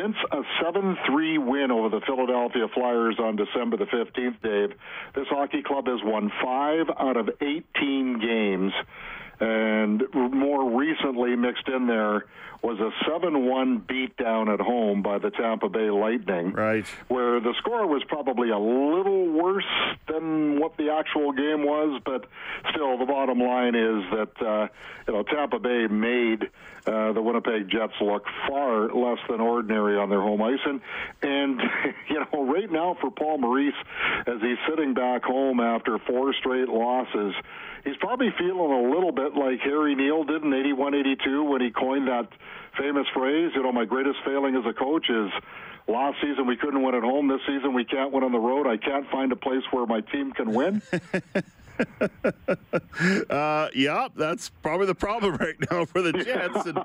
since 0.00 0.16
a 0.32 0.40
7 0.62 0.96
3 1.06 1.38
win 1.38 1.70
over 1.70 1.90
the 1.90 2.00
Philadelphia 2.06 2.66
Flyers 2.72 3.16
on 3.18 3.36
December 3.36 3.76
the 3.76 3.84
15th, 3.84 4.40
Dave, 4.42 4.76
this 5.14 5.26
hockey 5.28 5.62
club 5.62 5.86
has 5.86 6.00
won 6.02 6.32
five 6.42 6.86
out 6.98 7.16
of 7.16 7.28
18 7.40 8.20
games 8.20 8.72
and 9.44 10.02
more 10.14 10.70
recently 10.70 11.36
mixed 11.36 11.68
in 11.68 11.86
there 11.86 12.24
was 12.62 12.78
a 12.80 13.10
7-1 13.10 13.82
beatdown 13.82 14.50
at 14.50 14.58
home 14.58 15.02
by 15.02 15.18
the 15.18 15.30
Tampa 15.30 15.68
Bay 15.68 15.90
Lightning. 15.90 16.52
Right. 16.52 16.86
Where 17.08 17.38
the 17.38 17.52
score 17.58 17.86
was 17.86 18.02
probably 18.08 18.48
a 18.48 18.58
little 18.58 19.28
worse 19.28 19.66
than 20.08 20.58
what 20.58 20.78
the 20.78 20.90
actual 20.90 21.32
game 21.32 21.66
was, 21.66 22.00
but 22.06 22.24
still 22.70 22.96
the 22.96 23.04
bottom 23.04 23.38
line 23.38 23.74
is 23.74 24.04
that 24.12 24.32
uh, 24.40 24.68
you 25.06 25.12
know 25.12 25.22
Tampa 25.24 25.58
Bay 25.58 25.88
made 25.88 26.44
uh, 26.86 27.12
the 27.12 27.20
Winnipeg 27.20 27.68
Jets 27.68 28.00
look 28.00 28.24
far 28.48 28.88
less 28.94 29.18
than 29.28 29.42
ordinary 29.42 29.98
on 29.98 30.08
their 30.08 30.22
home 30.22 30.40
ice, 30.40 30.60
and 30.64 30.80
and 31.22 31.60
you 32.08 32.24
know 32.32 32.46
right 32.50 32.70
now 32.72 32.96
for 32.98 33.10
Paul 33.10 33.38
Maurice 33.38 33.74
as 34.26 34.40
he's 34.40 34.58
sitting 34.70 34.94
back 34.94 35.22
home 35.22 35.60
after 35.60 35.98
four 35.98 36.32
straight 36.32 36.68
losses 36.68 37.34
he's 37.84 37.96
probably 37.96 38.32
feeling 38.38 38.72
a 38.72 38.90
little 38.90 39.12
bit 39.12 39.33
like 39.36 39.60
Harry 39.60 39.94
Neale 39.94 40.24
did 40.24 40.42
in 40.42 40.52
81 40.52 40.94
82 40.94 41.44
when 41.44 41.60
he 41.60 41.70
coined 41.70 42.08
that 42.08 42.28
famous 42.78 43.06
phrase, 43.14 43.52
you 43.54 43.62
know, 43.62 43.72
my 43.72 43.84
greatest 43.84 44.18
failing 44.24 44.56
as 44.56 44.64
a 44.66 44.72
coach 44.72 45.08
is 45.08 45.30
last 45.86 46.16
season 46.20 46.46
we 46.46 46.56
couldn't 46.56 46.82
win 46.82 46.94
at 46.94 47.02
home. 47.02 47.28
This 47.28 47.40
season 47.46 47.74
we 47.74 47.84
can't 47.84 48.12
win 48.12 48.24
on 48.24 48.32
the 48.32 48.38
road. 48.38 48.66
I 48.66 48.76
can't 48.76 49.08
find 49.10 49.32
a 49.32 49.36
place 49.36 49.62
where 49.70 49.86
my 49.86 50.00
team 50.00 50.32
can 50.32 50.52
win. 50.52 50.82
uh, 53.30 53.68
yeah, 53.74 54.08
that's 54.16 54.50
probably 54.62 54.86
the 54.86 54.94
problem 54.94 55.36
right 55.36 55.56
now 55.70 55.84
for 55.84 56.02
the 56.02 56.12
Jets. 56.12 56.66
And, 56.66 56.78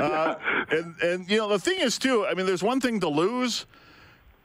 uh, 0.00 0.34
and, 0.70 0.94
and, 1.02 1.30
you 1.30 1.38
know, 1.38 1.48
the 1.48 1.58
thing 1.58 1.80
is, 1.80 1.98
too, 1.98 2.26
I 2.26 2.34
mean, 2.34 2.46
there's 2.46 2.62
one 2.62 2.80
thing 2.80 3.00
to 3.00 3.08
lose 3.08 3.66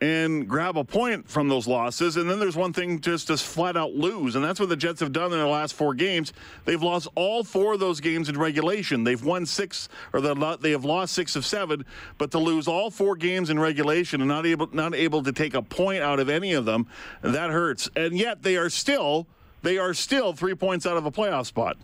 and 0.04 0.50
grab 0.50 0.78
a 0.78 0.84
point 0.84 1.30
from 1.30 1.48
those 1.48 1.66
losses. 1.66 2.18
And 2.18 2.30
then 2.30 2.38
there's 2.38 2.58
one 2.58 2.74
thing 2.74 3.00
just 3.00 3.28
to 3.28 3.38
flat 3.38 3.78
out 3.78 3.94
lose. 3.94 4.36
And 4.36 4.44
that's 4.44 4.60
what 4.60 4.68
the 4.68 4.76
Jets 4.76 5.00
have 5.00 5.14
done 5.14 5.32
in 5.32 5.38
their 5.40 5.48
last 5.48 5.76
four 5.76 5.94
games. 5.94 6.34
They've 6.66 6.82
lost 6.82 7.08
all 7.16 7.46
four 7.46 7.76
of 7.76 7.80
those 7.80 8.02
games 8.02 8.28
in 8.28 8.38
regulation. 8.38 9.06
They've 9.06 9.24
won 9.24 9.46
six, 9.46 9.88
or 10.12 10.20
they 10.20 10.72
have 10.72 10.84
lost 10.84 11.14
six 11.14 11.38
of 11.38 11.46
seven, 11.46 11.86
but 12.18 12.32
to 12.32 12.38
lose 12.38 12.68
all 12.68 12.92
four 12.92 13.16
games 13.16 13.50
in 13.50 13.58
regulation 13.58 14.20
and 14.20 14.28
not 14.28 14.46
able, 14.46 14.68
not 14.74 14.94
able 14.94 15.24
to 15.24 15.32
take 15.32 15.54
a 15.54 15.62
point 15.62 16.04
out 16.04 16.20
of 16.20 16.28
any 16.28 16.52
of 16.52 16.66
them, 16.66 16.86
that 17.22 17.50
hurts. 17.50 17.90
And 17.96 18.18
yet 18.18 18.44
they 18.44 18.58
are 18.58 18.70
still, 18.70 19.26
they 19.62 19.78
are 19.78 19.94
still 19.94 20.34
three 20.34 20.54
points 20.54 20.86
out 20.86 20.98
of 20.98 21.06
a 21.06 21.12
playoff 21.12 21.46
spot. 21.46 21.78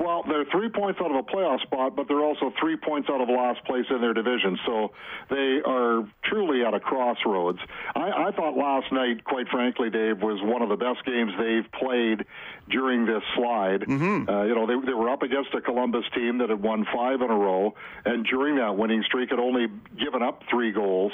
Well, 0.00 0.24
they're 0.26 0.46
three 0.46 0.70
points 0.70 0.98
out 1.04 1.10
of 1.10 1.16
a 1.16 1.22
playoff 1.22 1.60
spot, 1.60 1.94
but 1.94 2.08
they're 2.08 2.24
also 2.24 2.50
three 2.58 2.76
points 2.76 3.10
out 3.10 3.20
of 3.20 3.28
last 3.28 3.62
place 3.66 3.84
in 3.90 4.00
their 4.00 4.14
division. 4.14 4.58
So 4.64 4.92
they 5.28 5.60
are 5.66 6.08
truly 6.24 6.64
at 6.64 6.72
a 6.72 6.80
crossroads. 6.80 7.58
I, 7.94 8.28
I 8.28 8.30
thought 8.34 8.56
last 8.56 8.90
night, 8.92 9.22
quite 9.24 9.46
frankly, 9.48 9.90
Dave, 9.90 10.22
was 10.22 10.40
one 10.42 10.62
of 10.62 10.70
the 10.70 10.76
best 10.76 11.04
games 11.04 11.32
they've 11.38 11.70
played 11.72 12.24
during 12.70 13.06
this 13.06 13.22
slide. 13.36 13.82
Mm-hmm. 13.82 14.28
Uh, 14.28 14.44
you 14.44 14.54
know, 14.54 14.66
they, 14.66 14.86
they 14.86 14.94
were 14.94 15.10
up 15.10 15.22
against 15.22 15.54
a 15.54 15.60
Columbus 15.60 16.04
team 16.14 16.38
that 16.38 16.50
had 16.50 16.62
won 16.62 16.86
five 16.94 17.20
in 17.20 17.30
a 17.30 17.36
row, 17.36 17.74
and 18.04 18.24
during 18.26 18.56
that 18.56 18.76
winning 18.76 19.02
streak 19.06 19.30
had 19.30 19.38
only 19.38 19.66
given 19.98 20.22
up 20.22 20.42
three 20.50 20.72
goals. 20.72 21.12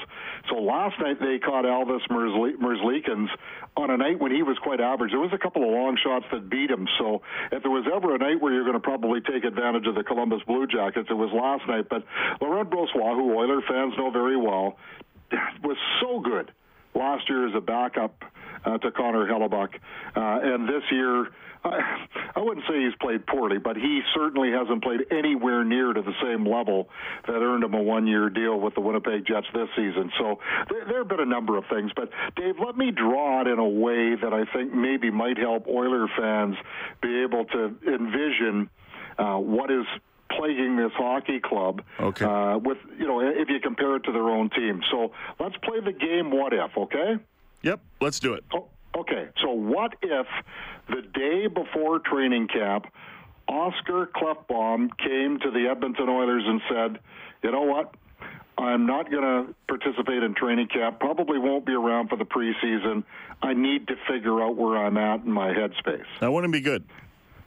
So 0.48 0.56
last 0.56 0.98
night 1.00 1.18
they 1.20 1.38
caught 1.38 1.64
Elvis 1.64 2.06
Merzlikins 2.08 3.28
on 3.76 3.90
a 3.90 3.96
night 3.96 4.20
when 4.20 4.32
he 4.32 4.42
was 4.42 4.56
quite 4.62 4.80
average. 4.80 5.10
There 5.10 5.20
was 5.20 5.32
a 5.32 5.38
couple 5.38 5.62
of 5.62 5.70
long 5.70 5.98
shots 6.02 6.24
that 6.32 6.48
beat 6.48 6.70
him. 6.70 6.86
So 6.98 7.22
if 7.52 7.62
there 7.62 7.70
was 7.70 7.86
ever 7.92 8.14
a 8.14 8.18
night 8.18 8.40
where 8.40 8.52
you're 8.52 8.64
going 8.64 8.74
to 8.74 8.80
probably 8.80 9.20
take 9.20 9.44
advantage 9.44 9.86
of 9.86 9.94
the 9.94 10.04
Columbus 10.04 10.42
Blue 10.46 10.66
Jackets, 10.66 11.08
it 11.10 11.14
was 11.14 11.30
last 11.32 11.66
night. 11.68 11.88
But 11.88 12.04
Laurent 12.40 12.70
Brossoit, 12.70 13.16
who 13.16 13.36
Oiler 13.36 13.60
fans 13.68 13.94
know 13.98 14.10
very 14.10 14.36
well, 14.36 14.78
was 15.62 15.76
so 16.00 16.20
good 16.20 16.52
last 16.94 17.28
year 17.28 17.46
as 17.46 17.54
a 17.54 17.60
backup 17.60 18.24
uh, 18.64 18.78
to 18.78 18.90
Connor 18.90 19.26
Hellebuyck. 19.26 19.74
uh, 20.16 20.40
and 20.42 20.68
this 20.68 20.82
year 20.90 21.28
I, 21.66 22.06
I 22.36 22.40
wouldn't 22.40 22.66
say 22.68 22.80
he's 22.84 22.94
played 23.00 23.26
poorly, 23.26 23.58
but 23.58 23.76
he 23.76 24.00
certainly 24.14 24.50
hasn't 24.50 24.82
played 24.82 25.00
anywhere 25.10 25.64
near 25.64 25.92
to 25.92 26.02
the 26.02 26.14
same 26.22 26.46
level 26.46 26.88
that 27.26 27.34
earned 27.34 27.64
him 27.64 27.74
a 27.74 27.82
one-year 27.82 28.30
deal 28.30 28.58
with 28.58 28.74
the 28.74 28.80
Winnipeg 28.80 29.26
Jets 29.26 29.46
this 29.52 29.68
season. 29.76 30.10
So 30.18 30.38
there, 30.70 30.84
there 30.86 30.98
have 30.98 31.08
been 31.08 31.20
a 31.20 31.26
number 31.26 31.56
of 31.56 31.64
things, 31.70 31.90
but 31.96 32.10
Dave, 32.36 32.56
let 32.64 32.76
me 32.76 32.90
draw 32.90 33.42
it 33.42 33.48
in 33.48 33.58
a 33.58 33.68
way 33.68 34.14
that 34.14 34.32
I 34.32 34.44
think 34.52 34.72
maybe 34.72 35.10
might 35.10 35.38
help 35.38 35.66
Oiler 35.66 36.06
fans 36.16 36.56
be 37.02 37.22
able 37.22 37.44
to 37.46 37.76
envision 37.86 38.70
uh, 39.18 39.36
what 39.36 39.70
is 39.70 39.84
plaguing 40.30 40.76
this 40.76 40.92
hockey 40.94 41.40
club. 41.40 41.82
Okay. 41.98 42.24
Uh, 42.24 42.58
with 42.58 42.78
you 42.98 43.06
know, 43.06 43.20
if 43.20 43.48
you 43.48 43.60
compare 43.60 43.96
it 43.96 44.04
to 44.04 44.12
their 44.12 44.28
own 44.28 44.50
team. 44.50 44.82
So 44.90 45.12
let's 45.38 45.56
play 45.58 45.80
the 45.80 45.92
game. 45.92 46.30
What 46.30 46.52
if? 46.52 46.76
Okay. 46.76 47.16
Yep. 47.62 47.80
Let's 48.00 48.20
do 48.20 48.34
it. 48.34 48.44
Oh, 48.52 48.68
okay. 49.00 49.28
So 49.42 49.50
what 49.50 49.94
if 50.02 50.26
the 50.88 51.02
day 51.02 51.46
before 51.46 51.98
training 52.00 52.48
camp, 52.48 52.86
Oscar 53.48 54.06
Klefbom 54.14 54.90
came 54.98 55.38
to 55.40 55.50
the 55.50 55.68
Edmonton 55.70 56.08
Oilers 56.08 56.44
and 56.46 56.60
said, 56.68 57.00
"You 57.42 57.52
know 57.52 57.62
what? 57.62 57.94
I'm 58.58 58.86
not 58.86 59.10
going 59.10 59.22
to 59.22 59.54
participate 59.68 60.22
in 60.22 60.34
training 60.34 60.68
camp. 60.68 60.98
Probably 60.98 61.38
won't 61.38 61.66
be 61.66 61.74
around 61.74 62.08
for 62.08 62.16
the 62.16 62.24
preseason. 62.24 63.04
I 63.42 63.52
need 63.52 63.86
to 63.88 63.96
figure 64.08 64.42
out 64.42 64.56
where 64.56 64.78
I'm 64.78 64.96
at 64.96 65.24
in 65.24 65.30
my 65.30 65.48
headspace." 65.52 66.06
That 66.20 66.32
wouldn't 66.32 66.52
be 66.52 66.60
good. 66.60 66.84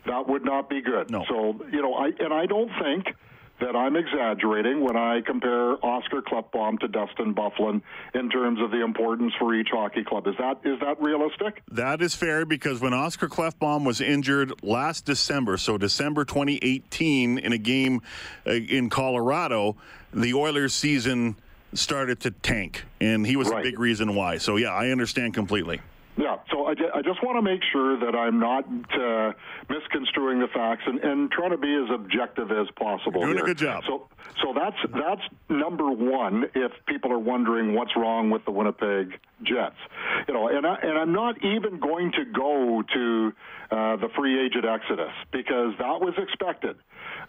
That 0.06 0.28
would 0.28 0.46
not 0.46 0.70
be 0.70 0.82
good. 0.82 1.10
No. 1.12 1.26
So 1.28 1.66
you 1.72 1.82
know, 1.82 1.94
I 1.96 2.12
and 2.20 2.34
I 2.34 2.46
don't 2.46 2.72
think 2.82 3.16
that 3.60 3.76
I'm 3.76 3.96
exaggerating 3.96 4.82
when 4.82 4.96
I 4.96 5.22
compare 5.22 5.74
Oscar 5.86 6.22
Klefbom 6.22 6.80
to 6.80 6.88
Dustin 6.88 7.34
Byfuglien 7.34 7.82
in 8.14 8.30
terms 8.30 8.60
of 8.62 8.72
the 8.72 8.84
importance 8.84 9.34
for 9.38 9.54
each 9.54 9.70
hockey 9.72 10.04
club. 10.04 10.28
Is 10.28 10.36
that 10.40 10.60
is 10.64 10.80
that 10.80 11.02
realistic? 11.02 11.62
That 11.72 12.02
is 12.02 12.16
fair 12.16 12.46
because 12.46 12.80
when 12.80 12.94
Oscar 12.94 13.28
Klefbom 13.28 13.86
was 13.86 14.02
injured 14.02 14.64
last 14.64 15.06
December, 15.06 15.58
so 15.58 15.78
December 15.78 16.26
2018, 16.26 17.38
in 17.38 17.54
a 17.54 17.58
game 17.58 18.02
uh, 18.48 18.52
in 18.52 18.90
Colorado, 18.90 19.76
the 20.14 20.34
Oilers' 20.34 20.74
season 20.74 21.36
started 21.74 22.20
to 22.22 22.32
tank, 22.32 22.86
and 23.00 23.26
he 23.26 23.36
was 23.36 23.50
right. 23.50 23.60
a 23.60 23.64
big 23.64 23.80
reason 23.80 24.16
why. 24.16 24.38
So 24.38 24.56
yeah, 24.56 24.72
I 24.72 24.90
understand 24.90 25.34
completely. 25.34 25.82
Yeah, 26.20 26.36
so 26.52 26.66
I, 26.66 26.72
I 26.72 27.02
just 27.02 27.24
want 27.24 27.38
to 27.38 27.42
make 27.42 27.62
sure 27.72 27.98
that 27.98 28.14
I'm 28.14 28.42
not 28.42 28.66
uh, 28.68 29.32
misconstruing 29.70 30.40
the 30.40 30.50
facts 30.54 30.84
and, 30.86 31.00
and 31.00 31.32
trying 31.32 31.52
to 31.52 31.58
be 31.58 31.74
as 31.74 31.90
objective 31.96 32.52
as 32.52 32.68
possible. 32.78 33.22
You're 33.22 33.34
doing 33.34 33.38
here. 33.38 33.46
a 33.46 33.48
good 33.48 33.58
job. 33.58 33.84
So, 33.88 34.10
so 34.44 34.54
that's 34.54 34.76
that's 34.94 35.22
number 35.48 35.90
one. 35.90 36.44
If 36.54 36.74
people 36.88 37.14
are 37.14 37.20
wondering 37.20 37.74
what's 37.74 37.96
wrong 37.96 38.32
with 38.32 38.44
the 38.44 38.52
Winnipeg 38.52 39.18
Jets. 39.44 39.78
You 40.28 40.34
know, 40.34 40.50
and 40.50 40.68
I, 40.68 40.76
and 40.84 40.98
I'm 40.98 41.14
not 41.14 41.38
even 41.38 41.80
going 41.80 42.12
to 42.12 42.26
go 42.26 42.84
to 42.94 43.34
uh, 43.72 43.96
the 43.96 44.10
free 44.18 44.46
agent 44.46 44.66
exodus 44.66 45.14
because 45.32 45.74
that 45.80 46.02
was 46.02 46.16
expected. 46.18 46.76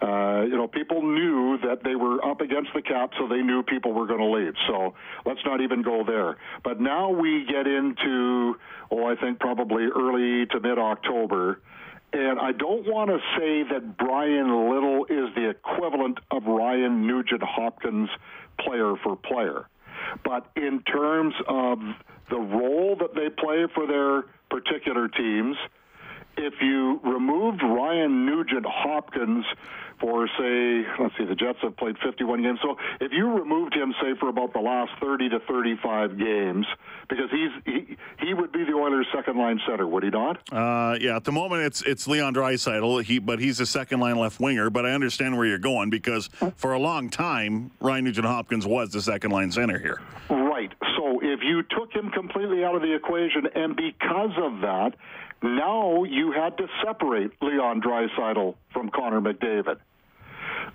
Uh, 0.00 0.44
you 0.48 0.56
know, 0.56 0.66
people 0.66 1.02
knew 1.02 1.58
that 1.58 1.84
they 1.84 1.94
were 1.94 2.24
up 2.24 2.40
against 2.40 2.70
the 2.74 2.80
cap, 2.80 3.10
so 3.18 3.28
they 3.28 3.42
knew 3.42 3.62
people 3.62 3.92
were 3.92 4.06
going 4.06 4.20
to 4.20 4.30
leave. 4.30 4.54
So 4.66 4.94
let's 5.26 5.40
not 5.44 5.60
even 5.60 5.82
go 5.82 6.04
there. 6.06 6.36
But 6.64 6.80
now 6.80 7.10
we 7.10 7.44
get 7.44 7.66
into, 7.66 8.56
oh, 8.90 9.04
I 9.04 9.14
think 9.16 9.40
probably 9.40 9.84
early 9.84 10.46
to 10.46 10.60
mid 10.60 10.78
October. 10.78 11.60
And 12.12 12.40
I 12.40 12.52
don't 12.52 12.86
want 12.86 13.10
to 13.10 13.18
say 13.38 13.62
that 13.72 13.96
Bryan 13.98 14.48
Little 14.70 15.04
is 15.04 15.34
the 15.34 15.50
equivalent 15.50 16.18
of 16.30 16.44
Ryan 16.44 17.06
Nugent 17.06 17.42
Hopkins 17.42 18.08
player 18.58 18.94
for 19.04 19.16
player. 19.16 19.68
But 20.24 20.50
in 20.56 20.82
terms 20.82 21.34
of 21.46 21.78
the 22.30 22.38
role 22.38 22.96
that 23.00 23.14
they 23.14 23.28
play 23.28 23.66
for 23.74 23.86
their 23.86 24.22
particular 24.50 25.08
teams, 25.08 25.56
if 26.36 26.54
you 26.60 27.00
removed 27.04 27.62
Ryan 27.62 28.26
Nugent 28.26 28.66
Hopkins 28.66 29.44
for, 30.00 30.26
say, 30.38 30.84
let's 30.98 31.14
see, 31.18 31.26
the 31.26 31.34
Jets 31.34 31.58
have 31.62 31.76
played 31.76 31.96
51 32.02 32.42
games. 32.42 32.58
So 32.62 32.76
if 33.00 33.12
you 33.12 33.30
removed 33.30 33.74
him, 33.74 33.94
say, 34.00 34.14
for 34.18 34.28
about 34.28 34.54
the 34.54 34.60
last 34.60 34.92
30 35.00 35.28
to 35.28 35.40
35 35.40 36.18
games, 36.18 36.66
because 37.08 37.30
he's 37.30 37.50
he, 37.66 37.96
he 38.24 38.32
would 38.32 38.50
be 38.50 38.64
the 38.64 38.72
Oilers' 38.72 39.06
second 39.14 39.36
line 39.36 39.60
center, 39.68 39.86
would 39.86 40.02
he 40.02 40.10
not? 40.10 40.38
Uh, 40.50 40.96
yeah, 40.98 41.16
at 41.16 41.24
the 41.24 41.32
moment 41.32 41.62
it's 41.64 41.82
it's 41.82 42.08
Leon 42.08 42.34
Draisaitl, 42.34 43.02
he 43.02 43.18
but 43.18 43.40
he's 43.40 43.60
a 43.60 43.66
second 43.66 44.00
line 44.00 44.16
left 44.16 44.40
winger. 44.40 44.70
But 44.70 44.86
I 44.86 44.92
understand 44.92 45.36
where 45.36 45.46
you're 45.46 45.58
going 45.58 45.90
because 45.90 46.30
for 46.56 46.72
a 46.72 46.78
long 46.78 47.10
time 47.10 47.70
Ryan 47.80 48.04
Nugent 48.04 48.26
Hopkins 48.26 48.66
was 48.66 48.90
the 48.90 49.02
second 49.02 49.32
line 49.32 49.52
center 49.52 49.78
here. 49.78 50.00
Right. 50.30 50.72
So 50.96 51.20
if 51.22 51.40
you 51.42 51.62
took 51.62 51.92
him 51.92 52.10
completely 52.10 52.64
out 52.64 52.74
of 52.74 52.82
the 52.82 52.94
equation, 52.94 53.46
and 53.54 53.76
because 53.76 54.32
of 54.38 54.60
that, 54.60 54.94
now 55.42 56.05
you 56.05 56.33
had 56.33 56.57
to 56.59 56.66
separate 56.85 57.31
Leon 57.40 57.81
Draisaitl 57.81 58.55
from 58.72 58.90
Connor 58.90 59.20
McDavid. 59.20 59.79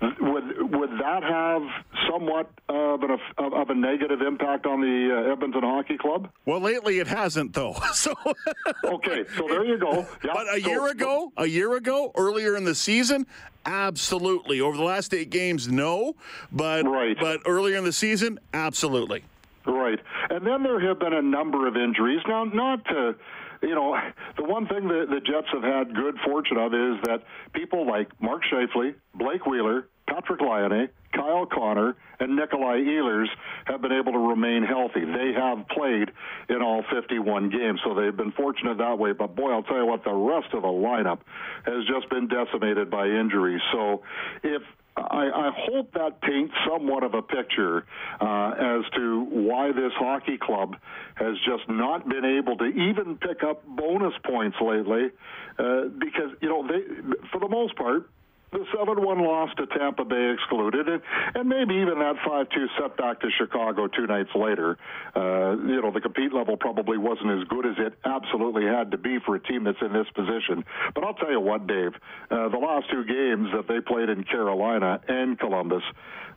Would 0.00 0.72
would 0.72 0.90
that 1.00 1.22
have 1.22 1.62
somewhat 2.10 2.50
of, 2.68 3.02
an, 3.02 3.18
of 3.38 3.70
a 3.70 3.74
negative 3.74 4.20
impact 4.20 4.66
on 4.66 4.80
the 4.80 5.10
uh, 5.10 5.32
Edmonton 5.32 5.62
Hockey 5.62 5.96
Club? 5.96 6.28
Well, 6.44 6.60
lately 6.60 6.98
it 6.98 7.06
hasn't, 7.06 7.54
though. 7.54 7.74
so 7.94 8.14
okay, 8.84 9.24
so 9.36 9.46
there 9.48 9.64
you 9.64 9.78
go. 9.78 10.06
But 10.22 10.54
a 10.54 10.60
so, 10.60 10.68
year 10.68 10.88
ago, 10.88 11.32
a 11.38 11.46
year 11.46 11.76
ago, 11.76 12.12
earlier 12.14 12.56
in 12.56 12.64
the 12.64 12.74
season, 12.74 13.26
absolutely. 13.64 14.60
Over 14.60 14.76
the 14.76 14.82
last 14.82 15.14
eight 15.14 15.30
games, 15.30 15.68
no. 15.68 16.14
But 16.52 16.84
right. 16.84 17.16
but 17.18 17.40
earlier 17.46 17.76
in 17.76 17.84
the 17.84 17.92
season, 17.92 18.38
absolutely. 18.52 19.24
Right, 19.64 19.98
and 20.30 20.46
then 20.46 20.62
there 20.62 20.78
have 20.80 20.98
been 20.98 21.14
a 21.14 21.22
number 21.22 21.66
of 21.66 21.76
injuries. 21.76 22.20
Now, 22.28 22.44
not 22.44 22.84
to 22.86 23.16
you 23.62 23.74
know, 23.74 23.96
the 24.36 24.44
one 24.44 24.66
thing 24.66 24.88
that 24.88 25.06
the 25.08 25.20
Jets 25.20 25.48
have 25.52 25.62
had 25.62 25.94
good 25.94 26.16
fortune 26.24 26.56
of 26.56 26.72
is 26.74 27.02
that 27.04 27.22
people 27.52 27.86
like 27.86 28.08
Mark 28.20 28.42
Scheifele, 28.50 28.94
Blake 29.14 29.46
Wheeler, 29.46 29.88
Patrik 30.08 30.40
Laine, 30.40 30.88
Kyle 31.12 31.46
Connor, 31.46 31.96
and 32.20 32.36
Nikolai 32.36 32.78
Ehlers 32.78 33.26
have 33.64 33.82
been 33.82 33.92
able 33.92 34.12
to 34.12 34.18
remain 34.18 34.62
healthy. 34.62 35.00
They 35.00 35.32
have 35.34 35.66
played 35.68 36.10
in 36.48 36.62
all 36.62 36.84
51 36.94 37.50
games, 37.50 37.80
so 37.84 37.94
they've 37.94 38.16
been 38.16 38.32
fortunate 38.32 38.78
that 38.78 38.98
way. 38.98 39.12
But 39.12 39.34
boy, 39.34 39.50
I'll 39.50 39.62
tell 39.62 39.78
you 39.78 39.86
what, 39.86 40.04
the 40.04 40.12
rest 40.12 40.52
of 40.52 40.62
the 40.62 40.68
lineup 40.68 41.20
has 41.64 41.84
just 41.86 42.08
been 42.10 42.28
decimated 42.28 42.90
by 42.90 43.06
injuries. 43.06 43.60
So 43.72 44.02
if 44.42 44.62
I, 44.96 45.30
I 45.30 45.50
hope 45.54 45.92
that 45.92 46.20
paints 46.22 46.54
somewhat 46.66 47.02
of 47.02 47.14
a 47.14 47.22
picture 47.22 47.84
uh, 48.20 48.50
as 48.58 48.90
to 48.96 49.24
why 49.24 49.72
this 49.72 49.92
hockey 49.94 50.38
club 50.38 50.76
has 51.16 51.36
just 51.44 51.68
not 51.68 52.08
been 52.08 52.24
able 52.24 52.56
to 52.56 52.64
even 52.64 53.18
pick 53.18 53.42
up 53.42 53.66
bonus 53.66 54.14
points 54.24 54.56
lately, 54.60 55.10
uh, 55.58 55.84
because 55.98 56.30
you 56.40 56.48
know 56.48 56.66
they, 56.66 56.82
for 57.30 57.40
the 57.40 57.48
most 57.48 57.76
part, 57.76 58.08
the 58.52 58.64
7 58.76 59.02
1 59.02 59.18
loss 59.18 59.50
to 59.56 59.66
Tampa 59.66 60.04
Bay 60.04 60.34
excluded, 60.34 60.88
and, 60.88 61.02
and 61.34 61.48
maybe 61.48 61.74
even 61.74 61.98
that 61.98 62.14
5 62.24 62.48
2 62.48 62.66
setback 62.80 63.20
to 63.20 63.28
Chicago 63.36 63.88
two 63.88 64.06
nights 64.06 64.30
later. 64.34 64.78
Uh, 65.14 65.56
you 65.66 65.82
know, 65.82 65.90
the 65.90 66.00
compete 66.00 66.32
level 66.32 66.56
probably 66.56 66.96
wasn't 66.96 67.30
as 67.30 67.46
good 67.48 67.66
as 67.66 67.74
it 67.78 67.94
absolutely 68.04 68.64
had 68.64 68.90
to 68.92 68.98
be 68.98 69.18
for 69.24 69.34
a 69.34 69.42
team 69.42 69.64
that's 69.64 69.80
in 69.82 69.92
this 69.92 70.06
position. 70.14 70.64
But 70.94 71.04
I'll 71.04 71.14
tell 71.14 71.30
you 71.30 71.40
what, 71.40 71.66
Dave, 71.66 71.92
uh, 72.30 72.48
the 72.48 72.58
last 72.58 72.86
two 72.90 73.04
games 73.04 73.48
that 73.54 73.66
they 73.68 73.80
played 73.80 74.08
in 74.08 74.24
Carolina 74.24 75.00
and 75.08 75.38
Columbus, 75.38 75.82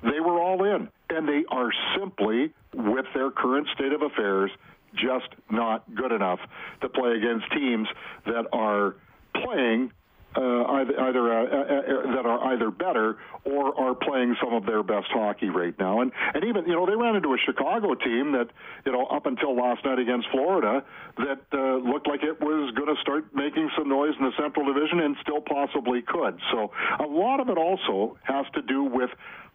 they 0.01 0.19
were 0.19 0.41
all 0.41 0.63
in. 0.63 0.89
And 1.09 1.27
they 1.27 1.43
are 1.49 1.71
simply, 1.97 2.53
with 2.73 3.05
their 3.13 3.31
current 3.31 3.67
state 3.75 3.93
of 3.93 4.01
affairs, 4.01 4.51
just 4.95 5.29
not 5.51 5.83
good 5.93 6.11
enough 6.11 6.39
to 6.81 6.89
play 6.89 7.11
against 7.11 7.51
teams 7.51 7.87
that 8.25 8.45
are 8.51 8.95
playing 9.43 9.91
uh, 10.35 10.63
either, 10.63 10.99
either 11.01 11.33
uh, 11.33 11.43
uh, 11.43 11.57
uh, 11.57 12.15
that 12.15 12.25
are 12.25 12.53
either 12.53 12.69
better 12.69 13.17
or 13.45 13.77
are 13.79 13.95
playing 13.95 14.35
some 14.43 14.53
of 14.53 14.65
their 14.65 14.83
best 14.83 15.07
hockey 15.09 15.49
right 15.49 15.77
now. 15.79 16.01
And 16.01 16.11
and 16.33 16.43
even 16.43 16.65
you 16.67 16.73
know 16.73 16.85
they 16.85 16.95
ran 16.95 17.15
into 17.15 17.33
a 17.33 17.37
Chicago 17.45 17.95
team 17.95 18.33
that 18.33 18.49
you 18.85 18.91
know 18.91 19.05
up 19.05 19.25
until 19.25 19.55
last 19.55 19.83
night 19.85 19.99
against 19.99 20.27
Florida 20.31 20.83
that 21.17 21.41
uh, 21.53 21.77
looked 21.77 22.07
like 22.07 22.23
it 22.23 22.39
was 22.39 22.73
going 22.75 22.93
to 22.93 23.01
start 23.01 23.33
making 23.33 23.69
some 23.77 23.89
noise 23.89 24.13
in 24.19 24.25
the 24.25 24.33
Central 24.37 24.71
Division 24.71 24.99
and 24.99 25.15
still 25.21 25.41
possibly 25.41 26.01
could. 26.01 26.39
So 26.51 26.71
a 26.99 27.07
lot 27.07 27.39
of 27.39 27.49
it 27.49 27.57
also 27.57 28.17
has 28.23 28.45
to 28.53 28.61
do 28.61 28.83
with 28.83 29.09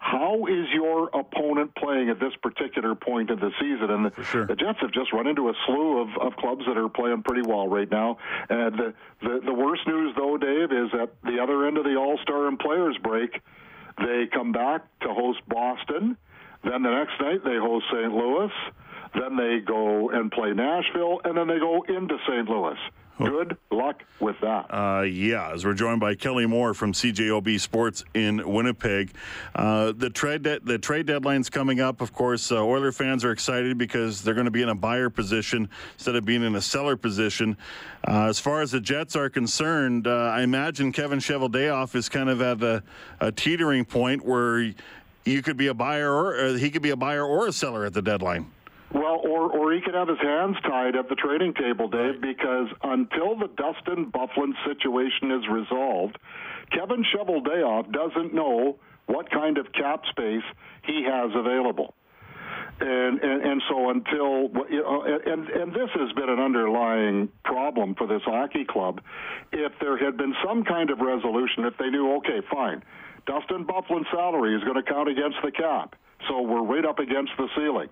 how 0.05 0.45
is 0.47 0.67
your 0.75 1.09
opponent 1.15 1.75
playing 1.77 2.11
at 2.11 2.21
this 2.21 2.33
particular 2.43 2.95
point 2.95 3.31
in 3.31 3.39
the 3.41 3.51
season? 3.59 3.91
And 3.91 4.05
the, 4.07 4.25
sure. 4.25 4.47
the 4.47 4.55
Jets 4.55 4.79
have 4.83 4.93
just 4.93 5.15
run 5.15 5.27
into 5.27 5.49
a 5.49 5.55
slew 5.65 6.03
of, 6.03 6.09
of 6.21 6.37
clubs 6.37 6.63
that 6.67 6.77
are 6.77 6.91
playing 6.91 7.23
pretty 7.23 7.49
well 7.49 7.69
right 7.69 7.91
now. 7.91 8.19
And 8.51 8.77
the, 8.77 8.95
the, 9.23 9.41
the 9.47 9.55
worst 9.55 9.87
news, 9.87 10.15
though, 10.15 10.37
Dave, 10.37 10.64
is 10.73 10.91
at 11.01 11.11
the 11.23 11.39
other 11.43 11.67
end 11.67 11.79
of 11.79 11.85
the 11.85 11.97
All 11.97 12.19
Star 12.23 12.49
and 12.49 12.59
Players 12.59 12.97
break, 13.03 13.41
they 13.99 14.27
come 14.33 14.53
back 14.53 14.87
to 15.01 15.09
host 15.09 15.41
Boston. 15.49 16.17
Then 16.65 16.83
the 16.83 16.91
next 16.91 17.21
night 17.21 17.45
they 17.45 17.57
host 17.57 17.87
St. 17.93 18.13
Louis. 18.13 18.51
Then 19.15 19.37
they 19.37 19.61
go 19.65 20.11
and 20.11 20.31
play 20.33 20.53
Nashville, 20.53 21.21
and 21.25 21.37
then 21.37 21.47
they 21.47 21.59
go 21.59 21.85
into 21.89 22.17
St. 22.27 22.49
Louis. 22.49 22.79
Good 23.19 23.57
luck 23.71 24.03
with 24.19 24.35
that. 24.41 24.67
Uh, 24.75 25.03
yeah, 25.03 25.53
as 25.53 25.65
we're 25.65 25.75
joined 25.75 26.01
by 26.01 26.17
Kelly 26.17 26.47
Moore 26.47 26.75
from 26.75 26.93
CJOB 26.93 27.61
Sports 27.61 28.05
in 28.13 28.47
Winnipeg. 28.47 29.13
Uh, 29.55 29.93
the 29.93 30.11
trade 30.11 30.43
de- 30.43 30.59
the 30.61 30.79
trade 30.79 31.07
deadline's 31.07 31.49
coming 31.49 31.81
up. 31.81 32.01
Of 32.01 32.13
course, 32.13 32.51
uh, 32.51 32.65
Oiler 32.65 32.91
fans 32.91 33.25
are 33.25 33.31
excited 33.31 33.79
because 33.79 34.23
they're 34.23 34.35
going 34.35 34.47
to 34.47 34.51
be 34.51 34.63
in 34.63 34.69
a 34.69 34.75
buyer 34.75 35.11
position 35.11 35.69
instead 35.95 36.17
of 36.17 36.25
being 36.25 36.43
in 36.43 36.57
a 36.57 36.61
seller 36.61 36.97
position. 36.97 37.57
Uh, 38.07 38.25
as 38.25 38.41
far 38.41 38.63
as 38.63 38.73
the 38.73 38.81
Jets 38.81 39.15
are 39.15 39.31
concerned, 39.31 40.09
uh, 40.09 40.33
I 40.35 40.43
imagine 40.43 40.91
Kevin 40.91 41.21
Cheveldayoff 41.21 41.95
is 41.95 42.09
kind 42.09 42.29
of 42.29 42.43
at 42.43 42.63
a, 42.63 42.83
a 43.21 43.31
teetering 43.31 43.85
point 43.85 44.25
where 44.25 44.73
you 45.25 45.43
could 45.43 45.57
be 45.57 45.69
a 45.69 45.75
buyer 45.75 46.13
or, 46.13 46.35
or 46.35 46.59
he 46.59 46.69
could 46.71 46.83
be 46.83 46.91
a 46.91 46.97
buyer 46.97 47.25
or 47.25 47.47
a 47.47 47.53
seller 47.53 47.85
at 47.85 47.93
the 47.93 48.03
deadline. 48.03 48.51
Or 49.45 49.53
or 49.53 49.73
he 49.73 49.81
could 49.81 49.95
have 49.95 50.09
his 50.09 50.21
hands 50.21 50.57
tied 50.63 50.97
at 50.97 51.09
the 51.09 51.15
trading 51.17 51.53
table, 51.53 51.89
Dave, 51.89 52.21
because 52.21 52.69
until 52.83 53.37
the 53.37 53.49
Dustin 53.49 54.11
Byfuglien 54.11 54.55
situation 54.67 55.31
is 55.33 55.47
resolved, 55.51 56.17
Kevin 56.73 57.05
Cheveldayoff 57.13 57.93
doesn't 57.93 58.33
know 58.33 58.79
what 59.07 59.31
kind 59.31 59.59
of 59.59 59.71
cap 59.73 60.03
space 60.09 60.45
he 60.87 61.05
has 61.05 61.31
available. 61.35 61.95
And, 62.81 63.21
and 63.21 63.43
and 63.43 63.63
so 63.69 63.91
until 63.91 64.49
you 64.71 64.83
know, 64.83 65.03
and 65.05 65.49
and 65.49 65.73
this 65.73 65.91
has 65.95 66.13
been 66.13 66.31
an 66.31 66.41
underlying 66.41 67.29
problem 67.45 67.95
for 67.97 68.07
this 68.07 68.23
hockey 68.25 68.65
club. 68.65 69.03
If 69.53 69.73
there 69.81 69.99
had 69.99 70.17
been 70.17 70.35
some 70.45 70.65
kind 70.65 70.91
of 70.91 71.01
resolution, 71.01 71.67
if 71.67 71.77
they 71.77 71.91
knew, 71.91 72.17
okay, 72.17 72.41
fine, 72.51 72.83
Dustin 73.27 73.67
Byfuglien's 73.67 74.07
salary 74.11 74.57
is 74.57 74.65
going 74.65 74.83
to 74.83 74.91
count 74.91 75.09
against 75.09 75.37
the 75.45 75.53
cap 75.53 75.97
so 76.29 76.43
we're 76.43 76.63
right 76.63 76.85
up 76.85 76.99
against 76.99 77.33
the 77.37 77.49
ceiling. 77.57 77.89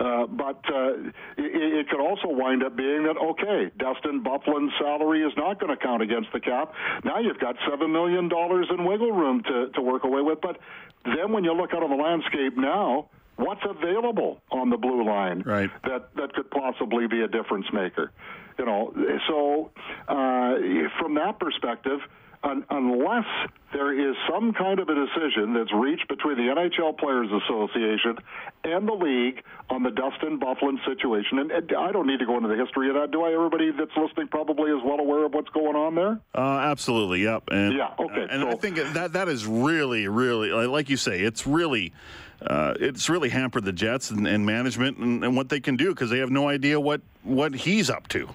Uh, 0.00 0.26
but 0.26 0.60
uh, 0.72 0.92
it, 1.36 1.84
it, 1.86 1.88
could 1.88 2.00
also 2.00 2.28
wind 2.28 2.62
up 2.62 2.76
being 2.76 3.04
that, 3.04 3.16
okay, 3.16 3.70
Dustin 3.78 4.22
Byfuglien's 4.22 4.72
salary 4.78 5.22
is 5.22 5.32
not 5.36 5.60
going 5.60 5.76
to 5.76 5.82
count 5.82 6.02
against 6.02 6.32
the 6.32 6.40
cap. 6.40 6.72
Now 7.04 7.18
you've 7.18 7.38
got 7.38 7.56
$7 7.68 7.90
million 7.90 8.24
in 8.24 8.84
wiggle 8.84 9.12
room 9.12 9.42
to, 9.44 9.68
to 9.74 9.80
work 9.80 10.04
away 10.04 10.22
with. 10.22 10.40
But 10.40 10.58
then 11.04 11.32
when 11.32 11.44
you 11.44 11.52
look 11.52 11.72
out 11.72 11.82
on 11.82 11.90
the 11.90 12.02
landscape 12.02 12.56
now, 12.56 13.08
what's 13.36 13.62
available 13.68 14.40
on 14.50 14.70
the 14.70 14.76
blue 14.76 15.04
line 15.04 15.42
right. 15.46 15.70
that, 15.84 16.14
that 16.16 16.32
could 16.34 16.50
possibly 16.50 17.06
be 17.06 17.22
a 17.22 17.28
difference 17.28 17.66
maker? 17.72 18.10
You 18.58 18.64
know, 18.64 18.92
so 19.28 19.70
uh, 20.08 20.54
from 20.98 21.14
that 21.14 21.38
perspective, 21.38 22.00
un- 22.46 22.64
unless 22.70 23.26
there 23.72 23.92
is 23.92 24.16
some 24.30 24.52
kind 24.54 24.78
of 24.78 24.88
a 24.88 24.94
decision 24.94 25.52
that's 25.52 25.72
reached 25.74 26.08
between 26.08 26.36
the 26.36 26.44
NHL 26.44 26.96
Players 26.96 27.28
Association 27.44 28.16
and 28.64 28.88
the 28.88 28.92
league 28.92 29.42
on 29.68 29.82
the 29.82 29.90
Dustin 29.90 30.38
Byfuglien 30.38 30.82
situation. 30.86 31.38
And, 31.40 31.50
and, 31.50 31.72
I 31.76 31.92
don't 31.92 32.06
need 32.06 32.20
to 32.20 32.26
go 32.26 32.36
into 32.36 32.48
the 32.48 32.56
history 32.56 32.88
of 32.88 32.94
that, 32.94 33.10
do 33.10 33.22
I? 33.22 33.32
Everybody 33.32 33.70
that's 33.72 33.90
listening 33.96 34.28
probably 34.28 34.70
is 34.70 34.80
well 34.84 35.00
aware 35.00 35.24
of 35.24 35.34
what's 35.34 35.50
going 35.50 35.76
on 35.76 35.94
there. 35.94 36.20
Uh, 36.34 36.58
absolutely, 36.60 37.22
yep. 37.22 37.44
And, 37.50 37.76
yeah, 37.76 37.90
okay. 37.98 38.26
And 38.30 38.42
so, 38.42 38.48
I 38.48 38.54
think 38.54 38.76
that 38.76 39.12
that 39.14 39.28
is 39.28 39.46
really, 39.46 40.08
really, 40.08 40.50
like 40.50 40.88
you 40.88 40.96
say, 40.96 41.20
it's 41.20 41.46
really. 41.46 41.92
Uh, 42.38 42.74
it's 42.78 43.08
really 43.08 43.30
hampered 43.30 43.64
the 43.64 43.72
Jets 43.72 44.10
and, 44.10 44.28
and 44.28 44.44
management 44.44 44.98
and, 44.98 45.24
and 45.24 45.34
what 45.34 45.48
they 45.48 45.58
can 45.58 45.74
do 45.74 45.88
because 45.88 46.10
they 46.10 46.18
have 46.18 46.28
no 46.30 46.50
idea 46.50 46.78
what, 46.78 47.00
what 47.22 47.54
he's 47.54 47.88
up 47.88 48.08
to. 48.08 48.28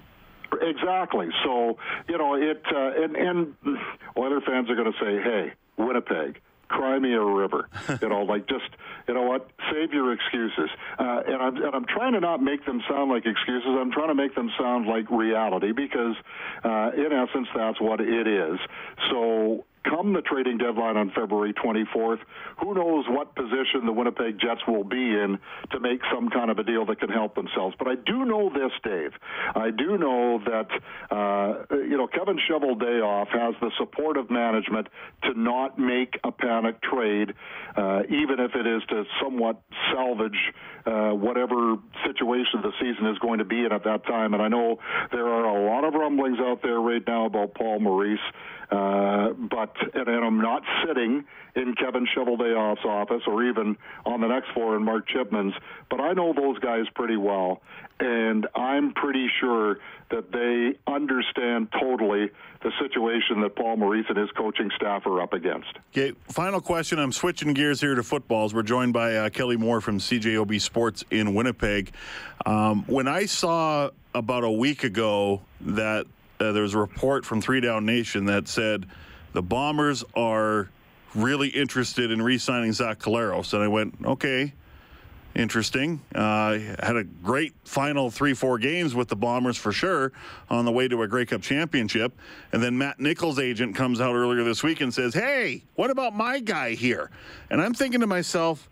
Exactly. 0.60 1.28
So 1.44 1.78
you 2.08 2.18
know 2.18 2.34
it, 2.34 2.62
uh, 2.74 3.02
and 3.02 3.16
and 3.16 3.54
Oiler 4.18 4.40
fans 4.40 4.70
are 4.70 4.74
going 4.76 4.92
to 4.92 4.98
say, 4.98 5.22
"Hey, 5.22 5.52
Winnipeg." 5.76 6.40
Cry 6.68 6.98
me 6.98 7.12
a 7.12 7.20
river, 7.20 7.68
you 8.00 8.08
know. 8.08 8.22
Like 8.22 8.48
just, 8.48 8.64
you 9.06 9.12
know 9.12 9.24
what? 9.24 9.46
Save 9.70 9.92
your 9.92 10.10
excuses. 10.14 10.70
Uh, 10.98 11.20
and 11.26 11.42
I'm 11.42 11.56
and 11.56 11.74
I'm 11.74 11.84
trying 11.84 12.14
to 12.14 12.20
not 12.20 12.42
make 12.42 12.64
them 12.64 12.80
sound 12.88 13.10
like 13.10 13.26
excuses. 13.26 13.68
I'm 13.78 13.92
trying 13.92 14.08
to 14.08 14.14
make 14.14 14.34
them 14.34 14.50
sound 14.58 14.86
like 14.86 15.10
reality 15.10 15.72
because, 15.72 16.16
uh, 16.64 16.92
in 16.96 17.12
essence, 17.12 17.48
that's 17.54 17.78
what 17.78 18.00
it 18.00 18.26
is. 18.26 18.58
So 19.10 19.66
come 19.84 20.12
the 20.12 20.22
trading 20.22 20.58
deadline 20.58 20.96
on 20.96 21.10
February 21.10 21.52
24th, 21.54 22.18
who 22.60 22.74
knows 22.74 23.04
what 23.08 23.34
position 23.34 23.86
the 23.86 23.92
Winnipeg 23.92 24.38
Jets 24.40 24.60
will 24.66 24.84
be 24.84 24.96
in 24.96 25.38
to 25.70 25.80
make 25.80 26.00
some 26.12 26.30
kind 26.30 26.50
of 26.50 26.58
a 26.58 26.64
deal 26.64 26.86
that 26.86 27.00
can 27.00 27.08
help 27.08 27.34
themselves. 27.34 27.74
But 27.78 27.88
I 27.88 27.94
do 27.94 28.24
know 28.24 28.50
this, 28.50 28.72
Dave. 28.84 29.12
I 29.54 29.70
do 29.70 29.98
know 29.98 30.40
that 30.44 30.68
uh, 31.10 31.76
you 31.76 31.96
know 31.96 32.06
Kevin 32.06 32.38
Cheveldayoff 32.48 33.28
has 33.28 33.54
the 33.60 33.70
support 33.78 34.16
of 34.16 34.30
management 34.30 34.88
to 35.24 35.38
not 35.38 35.78
make 35.78 36.18
a 36.24 36.32
panic 36.32 36.80
trade, 36.82 37.34
uh, 37.76 38.02
even 38.08 38.40
if 38.40 38.54
it 38.54 38.66
is 38.66 38.82
to 38.88 39.04
somewhat 39.20 39.62
salvage 39.92 40.38
uh, 40.86 41.10
whatever 41.10 41.76
situation 42.06 42.60
the 42.62 42.72
season 42.80 43.06
is 43.06 43.18
going 43.18 43.38
to 43.38 43.44
be 43.44 43.64
in 43.64 43.72
at 43.72 43.84
that 43.84 44.04
time. 44.04 44.34
And 44.34 44.42
I 44.42 44.48
know 44.48 44.78
there 45.12 45.26
are 45.26 45.44
a 45.44 45.66
lot 45.66 45.84
of 45.84 45.94
rumblings 45.94 46.38
out 46.40 46.60
there 46.62 46.80
right 46.80 47.02
now 47.06 47.26
about 47.26 47.54
Paul 47.54 47.80
Maurice. 47.80 48.18
Uh, 48.70 49.32
and, 49.94 50.08
and, 50.08 50.24
I'm 50.24 50.40
not 50.40 50.62
sitting 50.86 51.24
in 51.54 51.74
Kevin 51.74 52.06
Cheveldayoff's 52.16 52.84
office 52.84 53.22
or 53.26 53.44
even 53.44 53.76
on 54.06 54.20
the 54.20 54.28
next 54.28 54.50
floor 54.52 54.76
in 54.76 54.84
Mark 54.84 55.08
Chipman's, 55.08 55.54
but 55.90 56.00
I 56.00 56.12
know 56.12 56.32
those 56.32 56.58
guys 56.58 56.84
pretty 56.94 57.16
well, 57.16 57.60
and 58.00 58.46
I'm 58.54 58.92
pretty 58.94 59.28
sure 59.40 59.78
that 60.10 60.32
they 60.32 60.78
understand 60.90 61.68
totally 61.78 62.30
the 62.62 62.70
situation 62.80 63.40
that 63.40 63.56
Paul 63.56 63.76
Maurice 63.76 64.06
and 64.08 64.18
his 64.18 64.30
coaching 64.32 64.70
staff 64.76 65.06
are 65.06 65.20
up 65.20 65.32
against. 65.32 65.70
Okay, 65.90 66.12
final 66.28 66.60
question. 66.60 66.98
I'm 66.98 67.12
switching 67.12 67.52
gears 67.54 67.80
here 67.80 67.94
to 67.94 68.02
footballs. 68.02 68.54
We're 68.54 68.62
joined 68.62 68.92
by 68.92 69.16
uh, 69.16 69.30
Kelly 69.30 69.56
Moore 69.56 69.80
from 69.80 69.98
CJOB 69.98 70.60
Sports 70.60 71.04
in 71.10 71.34
Winnipeg. 71.34 71.92
Um, 72.46 72.84
when 72.86 73.08
I 73.08 73.26
saw 73.26 73.90
about 74.14 74.44
a 74.44 74.50
week 74.50 74.84
ago 74.84 75.40
that 75.62 76.06
uh, 76.40 76.52
there 76.52 76.62
was 76.62 76.74
a 76.74 76.78
report 76.78 77.24
from 77.24 77.40
Three 77.40 77.60
Down 77.60 77.86
Nation 77.86 78.26
that 78.26 78.48
said 78.48 78.86
the 79.32 79.42
Bombers 79.42 80.04
are 80.14 80.68
really 81.14 81.48
interested 81.48 82.10
in 82.10 82.22
re-signing 82.22 82.72
Zach 82.72 82.98
Collaros, 82.98 83.52
and 83.52 83.62
I 83.62 83.68
went, 83.68 83.94
okay, 84.04 84.52
interesting. 85.34 86.00
Uh, 86.14 86.58
had 86.78 86.96
a 86.96 87.04
great 87.04 87.54
final 87.64 88.10
three, 88.10 88.34
four 88.34 88.58
games 88.58 88.94
with 88.94 89.08
the 89.08 89.16
Bombers 89.16 89.56
for 89.56 89.72
sure 89.72 90.12
on 90.50 90.64
the 90.64 90.72
way 90.72 90.88
to 90.88 91.02
a 91.02 91.08
Grey 91.08 91.26
Cup 91.26 91.42
championship. 91.42 92.12
And 92.52 92.62
then 92.62 92.76
Matt 92.76 93.00
Nichols' 93.00 93.38
agent 93.38 93.74
comes 93.74 94.00
out 94.00 94.14
earlier 94.14 94.44
this 94.44 94.62
week 94.62 94.80
and 94.80 94.92
says, 94.92 95.14
hey, 95.14 95.64
what 95.74 95.90
about 95.90 96.14
my 96.14 96.40
guy 96.40 96.74
here? 96.74 97.10
And 97.50 97.60
I'm 97.62 97.74
thinking 97.74 98.00
to 98.00 98.06
myself, 98.06 98.68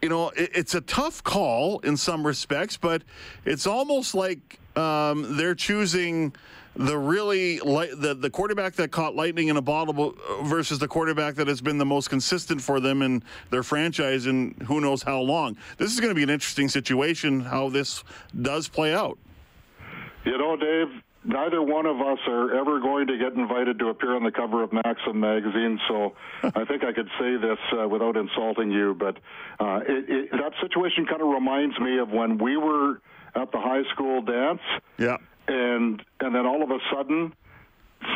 you 0.00 0.08
know, 0.08 0.30
it, 0.30 0.50
it's 0.54 0.74
a 0.74 0.80
tough 0.80 1.22
call 1.22 1.80
in 1.80 1.96
some 1.96 2.26
respects, 2.26 2.76
but 2.76 3.02
it's 3.44 3.66
almost 3.66 4.14
like 4.14 4.58
um, 4.76 5.36
they're 5.36 5.54
choosing 5.54 6.32
the 6.78 6.96
really 6.96 7.58
light, 7.58 7.90
the 7.96 8.14
the 8.14 8.30
quarterback 8.30 8.74
that 8.74 8.92
caught 8.92 9.16
lightning 9.16 9.48
in 9.48 9.56
a 9.56 9.62
bottle 9.62 10.14
versus 10.44 10.78
the 10.78 10.86
quarterback 10.86 11.34
that 11.34 11.48
has 11.48 11.60
been 11.60 11.76
the 11.76 11.84
most 11.84 12.08
consistent 12.08 12.62
for 12.62 12.78
them 12.78 13.02
in 13.02 13.22
their 13.50 13.64
franchise 13.64 14.26
and 14.26 14.54
who 14.62 14.80
knows 14.80 15.02
how 15.02 15.20
long. 15.20 15.56
This 15.76 15.92
is 15.92 15.98
going 15.98 16.10
to 16.10 16.14
be 16.14 16.22
an 16.22 16.30
interesting 16.30 16.68
situation 16.68 17.40
how 17.40 17.68
this 17.68 18.04
does 18.40 18.68
play 18.68 18.94
out. 18.94 19.18
You 20.24 20.38
know, 20.38 20.56
Dave, 20.56 21.02
neither 21.24 21.60
one 21.62 21.86
of 21.86 22.00
us 22.00 22.18
are 22.28 22.54
ever 22.54 22.78
going 22.78 23.08
to 23.08 23.18
get 23.18 23.32
invited 23.32 23.80
to 23.80 23.88
appear 23.88 24.14
on 24.14 24.22
the 24.22 24.30
cover 24.30 24.62
of 24.62 24.72
Maxim 24.72 25.18
magazine, 25.18 25.80
so 25.88 26.14
I 26.44 26.64
think 26.64 26.84
I 26.84 26.92
could 26.92 27.08
say 27.18 27.36
this 27.38 27.58
uh, 27.76 27.88
without 27.88 28.16
insulting 28.16 28.70
you. 28.70 28.94
But 28.94 29.16
uh, 29.58 29.80
it, 29.88 30.04
it, 30.08 30.30
that 30.30 30.52
situation 30.62 31.06
kind 31.06 31.22
of 31.22 31.28
reminds 31.28 31.76
me 31.80 31.98
of 31.98 32.10
when 32.10 32.38
we 32.38 32.56
were 32.56 33.00
at 33.34 33.50
the 33.50 33.58
high 33.58 33.82
school 33.92 34.22
dance. 34.22 34.60
Yeah 34.96 35.16
and 35.48 36.02
and 36.20 36.34
then 36.34 36.46
all 36.46 36.62
of 36.62 36.70
a 36.70 36.78
sudden 36.92 37.32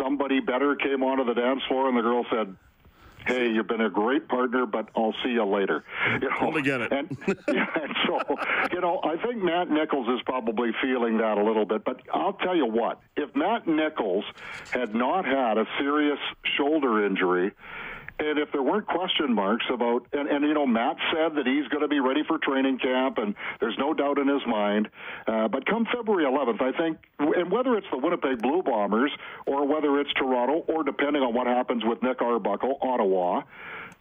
somebody 0.01 0.41
better 0.41 0.77
came 0.77 1.03
onto 1.03 1.25
the 1.25 1.35
dance 1.35 1.63
floor 1.69 1.89
and 1.89 1.97
the 1.97 2.03
girl 2.03 2.25
said 2.31 2.55
hey 3.27 3.49
you've 3.49 3.69
been 3.69 3.81
a 3.81 3.91
great 3.91 4.29
partner 4.29 4.67
but 4.67 4.89
i'll 4.97 5.15
see 5.25 5.31
you 5.31 5.45
later. 5.45 5.85
You 6.21 6.29
know? 6.29 6.37
Totally 6.39 6.63
get 6.63 6.81
it. 6.81 6.93
And, 6.93 7.17
yeah, 7.49 7.67
and 7.75 7.97
so 8.07 8.19
you 8.73 8.81
know 8.81 9.01
i 9.03 9.17
think 9.25 9.43
matt 9.43 9.71
nichols 9.71 10.09
is 10.09 10.21
probably 10.25 10.71
feeling 10.83 11.19
that 11.19 11.39
a 11.39 11.45
little 11.45 11.65
bit 11.65 11.85
but 11.85 12.01
i'll 12.13 12.35
tell 12.35 12.57
you 12.57 12.67
what 12.67 13.01
if 13.17 13.35
matt 13.35 13.67
nichols 13.67 14.25
had 14.71 14.95
not 14.95 15.25
had 15.25 15.59
a 15.59 15.67
serious 15.79 16.19
shoulder 16.57 17.05
injury 17.05 17.53
and 18.23 18.39
if 18.39 18.53
there 18.53 18.63
weren't 18.63 18.87
question 18.87 19.35
marks 19.35 19.67
about, 19.73 20.07
and, 20.13 20.29
and 20.29 20.45
you 20.45 20.55
know, 20.55 20.67
Matt 20.67 20.97
said 21.13 21.35
that 21.35 21.47
he's 21.47 21.67
going 21.69 21.83
to 21.83 21.89
be 21.89 22.01
ready 22.01 22.23
for 22.27 22.39
training 22.39 22.79
camp, 22.79 23.19
and 23.19 23.35
there's 23.61 23.77
no 23.79 23.95
doubt 23.95 24.19
in 24.19 24.29
his 24.29 24.43
mind. 24.47 24.89
Uh, 25.27 25.49
but 25.49 25.67
come 25.67 25.87
February 25.93 26.25
11th, 26.25 26.63
I 26.63 26.77
think, 26.77 26.99
and 27.19 27.51
whether 27.51 27.77
it's 27.77 27.87
the 27.91 27.99
Winnipeg 27.99 28.41
Blue 28.41 28.63
Bombers 28.63 29.11
or 29.47 29.67
whether 29.67 29.99
it's 30.01 30.13
Toronto, 30.15 30.65
or 30.69 30.85
depending 30.85 31.23
on 31.23 31.35
what 31.35 31.47
happens 31.47 31.83
with 31.85 32.03
Nick 32.03 32.23
Arbuckle, 32.23 32.79
Ottawa, 32.81 33.43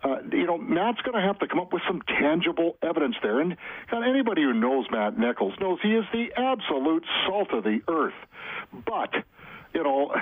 uh, 0.04 0.18
you 0.32 0.46
know, 0.46 0.58
Matt's 0.58 1.02
going 1.02 1.20
to 1.20 1.26
have 1.26 1.38
to 1.40 1.48
come 1.48 1.60
up 1.60 1.74
with 1.74 1.84
some 1.88 2.02
tangible 2.02 2.76
evidence 2.82 3.16
there. 3.22 3.40
And 3.40 3.56
God, 3.90 4.04
anybody 4.04 4.42
who 4.42 4.54
knows 4.54 4.86
Matt 4.92 5.18
Nichols 5.18 5.54
knows 5.60 5.80
he 5.82 5.94
is 5.94 6.06
the 6.12 6.32
absolute 6.36 7.06
salt 7.28 7.52
of 7.54 7.64
the 7.64 7.82
earth. 7.88 8.14
But 8.86 9.14
you 9.74 9.84
know, 9.84 10.14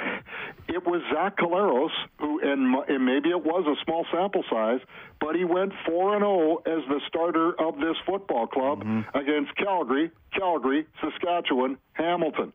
it 0.67 0.85
was 0.85 1.01
Zach 1.13 1.37
Collaros 1.37 1.89
who, 2.19 2.39
and, 2.41 2.75
and 2.87 3.05
maybe 3.05 3.29
it 3.29 3.43
was 3.43 3.65
a 3.65 3.75
small 3.83 4.05
sample 4.11 4.43
size, 4.49 4.79
but 5.19 5.35
he 5.35 5.43
went 5.43 5.73
four 5.85 6.15
and 6.15 6.21
zero 6.21 6.29
oh 6.29 6.63
as 6.65 6.87
the 6.87 7.01
starter 7.07 7.59
of 7.59 7.75
this 7.75 7.95
football 8.05 8.47
club 8.47 8.83
mm-hmm. 8.83 9.17
against 9.17 9.55
Calgary, 9.55 10.11
Calgary, 10.33 10.87
Saskatchewan, 11.01 11.77
Hamilton. 11.93 12.53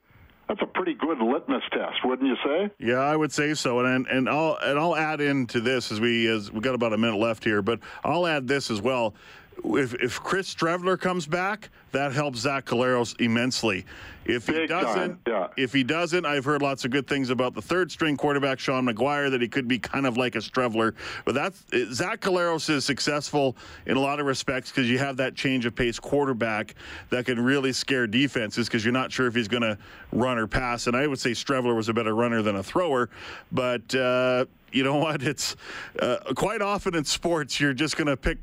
That's 0.48 0.60
a 0.60 0.66
pretty 0.66 0.92
good 0.92 1.18
litmus 1.20 1.62
test, 1.72 2.04
wouldn't 2.04 2.28
you 2.28 2.36
say? 2.44 2.70
Yeah, 2.78 2.98
I 2.98 3.16
would 3.16 3.32
say 3.32 3.54
so. 3.54 3.80
And 3.80 4.06
and 4.06 4.28
I'll 4.28 4.58
and 4.62 4.78
I'll 4.78 4.94
add 4.94 5.22
into 5.22 5.60
this 5.60 5.90
as 5.90 6.00
we 6.00 6.28
as 6.28 6.52
we 6.52 6.60
got 6.60 6.74
about 6.74 6.92
a 6.92 6.98
minute 6.98 7.16
left 7.16 7.44
here, 7.44 7.62
but 7.62 7.80
I'll 8.04 8.26
add 8.26 8.46
this 8.46 8.70
as 8.70 8.82
well 8.82 9.14
if 9.64 9.94
if 9.94 10.20
Chris 10.20 10.52
Streveler 10.52 10.98
comes 10.98 11.26
back, 11.26 11.70
that 11.92 12.12
helps 12.12 12.40
Zach 12.40 12.64
Collaros 12.64 13.18
immensely. 13.20 13.84
If 14.26 14.46
he 14.46 14.66
doesn't, 14.66 15.20
yeah. 15.26 15.48
if 15.56 15.72
he 15.72 15.84
doesn't, 15.84 16.24
I've 16.24 16.44
heard 16.44 16.62
lots 16.62 16.84
of 16.84 16.90
good 16.90 17.06
things 17.06 17.28
about 17.28 17.54
the 17.54 17.60
third 17.60 17.90
string 17.92 18.16
quarterback 18.16 18.58
Sean 18.58 18.86
McGuire 18.86 19.30
that 19.30 19.42
he 19.42 19.48
could 19.48 19.68
be 19.68 19.78
kind 19.78 20.06
of 20.06 20.16
like 20.16 20.34
a 20.34 20.38
Streveler. 20.38 20.94
But 21.24 21.34
that's 21.34 21.64
Zach 21.92 22.20
Collaros 22.20 22.70
is 22.70 22.84
successful 22.84 23.56
in 23.86 23.96
a 23.96 24.00
lot 24.00 24.20
of 24.20 24.26
respects 24.26 24.70
because 24.70 24.88
you 24.88 24.98
have 24.98 25.18
that 25.18 25.34
change 25.34 25.66
of 25.66 25.74
pace 25.74 25.98
quarterback 25.98 26.74
that 27.10 27.26
can 27.26 27.38
really 27.38 27.72
scare 27.72 28.06
defenses 28.06 28.66
because 28.66 28.84
you're 28.84 28.92
not 28.92 29.12
sure 29.12 29.26
if 29.26 29.34
he's 29.34 29.48
going 29.48 29.62
to 29.62 29.76
run 30.12 30.38
or 30.38 30.46
pass. 30.46 30.86
And 30.86 30.96
I 30.96 31.06
would 31.06 31.18
say 31.18 31.32
Streveler 31.32 31.76
was 31.76 31.88
a 31.88 31.92
better 31.94 32.14
runner 32.14 32.42
than 32.42 32.56
a 32.56 32.62
thrower, 32.62 33.10
but. 33.52 33.94
Uh, 33.94 34.46
you 34.72 34.82
know 34.82 34.96
what? 34.98 35.22
It's 35.22 35.54
uh, 36.00 36.16
quite 36.34 36.60
often 36.60 36.96
in 36.96 37.04
sports, 37.04 37.60
you're 37.60 37.72
just 37.72 37.96
going 37.96 38.08
to 38.08 38.16
pick 38.16 38.38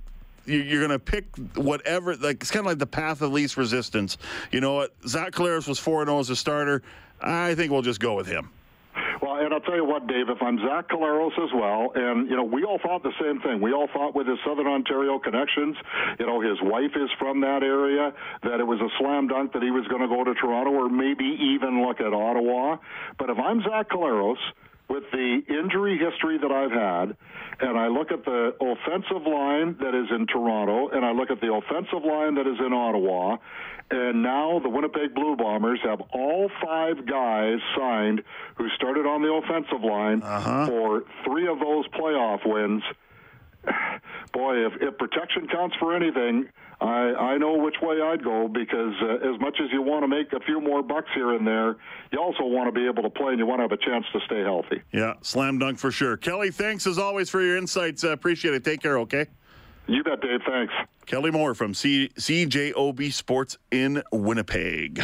you're 0.45 0.85
going 0.85 0.91
to 0.91 0.99
pick 0.99 1.25
whatever. 1.55 2.15
Like 2.15 2.41
it's 2.41 2.51
kind 2.51 2.65
of 2.65 2.69
like 2.69 2.79
the 2.79 2.87
path 2.87 3.21
of 3.21 3.31
least 3.31 3.57
resistance. 3.57 4.17
You 4.51 4.61
know 4.61 4.73
what? 4.73 4.93
Zach 5.07 5.31
Collaros 5.31 5.67
was 5.67 5.79
four 5.79 6.01
and 6.01 6.07
zero 6.07 6.17
oh 6.17 6.21
as 6.21 6.29
a 6.29 6.35
starter. 6.35 6.81
I 7.21 7.55
think 7.55 7.71
we'll 7.71 7.81
just 7.81 7.99
go 7.99 8.15
with 8.15 8.27
him. 8.27 8.49
Well, 9.21 9.35
and 9.35 9.53
I'll 9.53 9.61
tell 9.61 9.75
you 9.75 9.85
what, 9.85 10.07
Dave, 10.07 10.29
if 10.29 10.41
I'm 10.41 10.57
Zach 10.57 10.89
Collaros 10.89 11.37
as 11.37 11.49
well, 11.53 11.91
and, 11.93 12.27
you 12.27 12.35
know, 12.35 12.43
we 12.43 12.63
all 12.63 12.79
thought 12.79 13.03
the 13.03 13.13
same 13.21 13.39
thing. 13.41 13.61
We 13.61 13.71
all 13.71 13.87
thought 13.93 14.15
with 14.15 14.27
his 14.27 14.37
Southern 14.43 14.65
Ontario 14.65 15.19
connections, 15.19 15.77
you 16.19 16.25
know, 16.25 16.41
his 16.41 16.57
wife 16.63 16.91
is 16.95 17.09
from 17.19 17.39
that 17.41 17.61
area, 17.61 18.13
that 18.43 18.59
it 18.59 18.65
was 18.65 18.81
a 18.81 18.89
slam 18.99 19.27
dunk 19.27 19.53
that 19.53 19.61
he 19.61 19.69
was 19.69 19.87
going 19.87 20.01
to 20.01 20.07
go 20.07 20.23
to 20.23 20.33
Toronto 20.33 20.71
or 20.71 20.89
maybe 20.89 21.23
even 21.23 21.85
look 21.85 22.01
at 22.01 22.13
Ottawa. 22.13 22.77
But 23.19 23.29
if 23.29 23.37
I'm 23.37 23.61
Zach 23.61 23.89
Collaros, 23.89 24.41
with 24.91 25.03
the 25.11 25.41
injury 25.47 25.97
history 25.97 26.37
that 26.37 26.51
I've 26.51 26.71
had, 26.71 27.15
and 27.61 27.77
I 27.79 27.87
look 27.87 28.11
at 28.11 28.25
the 28.25 28.51
offensive 28.59 29.25
line 29.25 29.77
that 29.79 29.95
is 29.95 30.07
in 30.11 30.27
Toronto, 30.27 30.89
and 30.89 31.05
I 31.05 31.11
look 31.13 31.31
at 31.31 31.39
the 31.39 31.53
offensive 31.53 32.03
line 32.03 32.35
that 32.35 32.45
is 32.47 32.59
in 32.59 32.73
Ottawa, 32.73 33.37
and 33.89 34.21
now 34.21 34.59
the 34.59 34.69
Winnipeg 34.69 35.13
Blue 35.15 35.35
Bombers 35.37 35.79
have 35.83 36.01
all 36.13 36.49
five 36.61 37.05
guys 37.05 37.59
signed 37.77 38.21
who 38.55 38.67
started 38.75 39.05
on 39.05 39.21
the 39.21 39.31
offensive 39.31 39.81
line 39.83 40.21
Uh-huh. 40.23 40.65
for 40.67 41.03
three 41.25 41.47
of 41.47 41.59
those 41.59 41.87
playoff 41.89 42.45
wins. 42.45 42.83
Boy, 44.33 44.65
if, 44.65 44.73
if 44.81 44.97
protection 44.97 45.47
counts 45.47 45.75
for 45.79 45.95
anything, 45.95 46.47
I, 46.79 47.33
I 47.33 47.37
know 47.37 47.57
which 47.57 47.75
way 47.81 48.01
I'd 48.01 48.23
go 48.23 48.47
because 48.47 48.93
uh, 49.03 49.33
as 49.33 49.39
much 49.39 49.57
as 49.63 49.69
you 49.71 49.81
want 49.81 50.03
to 50.03 50.07
make 50.07 50.33
a 50.33 50.39
few 50.39 50.59
more 50.59 50.81
bucks 50.81 51.09
here 51.13 51.35
and 51.35 51.45
there, 51.45 51.75
you 52.11 52.19
also 52.19 52.43
want 52.43 52.67
to 52.67 52.71
be 52.71 52.87
able 52.87 53.03
to 53.03 53.09
play 53.09 53.31
and 53.31 53.39
you 53.39 53.45
want 53.45 53.59
to 53.59 53.63
have 53.63 53.71
a 53.71 53.77
chance 53.77 54.05
to 54.13 54.19
stay 54.25 54.41
healthy. 54.41 54.81
Yeah, 54.91 55.13
slam 55.21 55.59
dunk 55.59 55.77
for 55.77 55.91
sure. 55.91 56.17
Kelly, 56.17 56.49
thanks 56.49 56.87
as 56.87 56.97
always 56.97 57.29
for 57.29 57.41
your 57.41 57.57
insights. 57.57 58.03
Uh, 58.03 58.09
appreciate 58.09 58.53
it. 58.55 58.63
Take 58.63 58.81
care, 58.81 58.97
okay? 58.99 59.27
You 59.87 60.03
bet, 60.03 60.21
Dave. 60.21 60.39
Thanks. 60.47 60.73
Kelly 61.05 61.31
Moore 61.31 61.53
from 61.53 61.73
C- 61.73 62.09
CJOB 62.15 63.11
Sports 63.13 63.57
in 63.71 64.01
Winnipeg. 64.11 65.03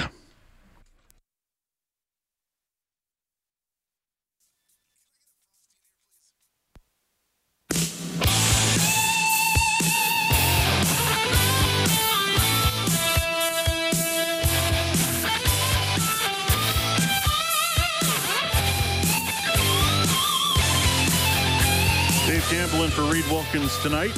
Reid 23.18 23.32
Wilkins 23.32 23.76
tonight. 23.82 24.14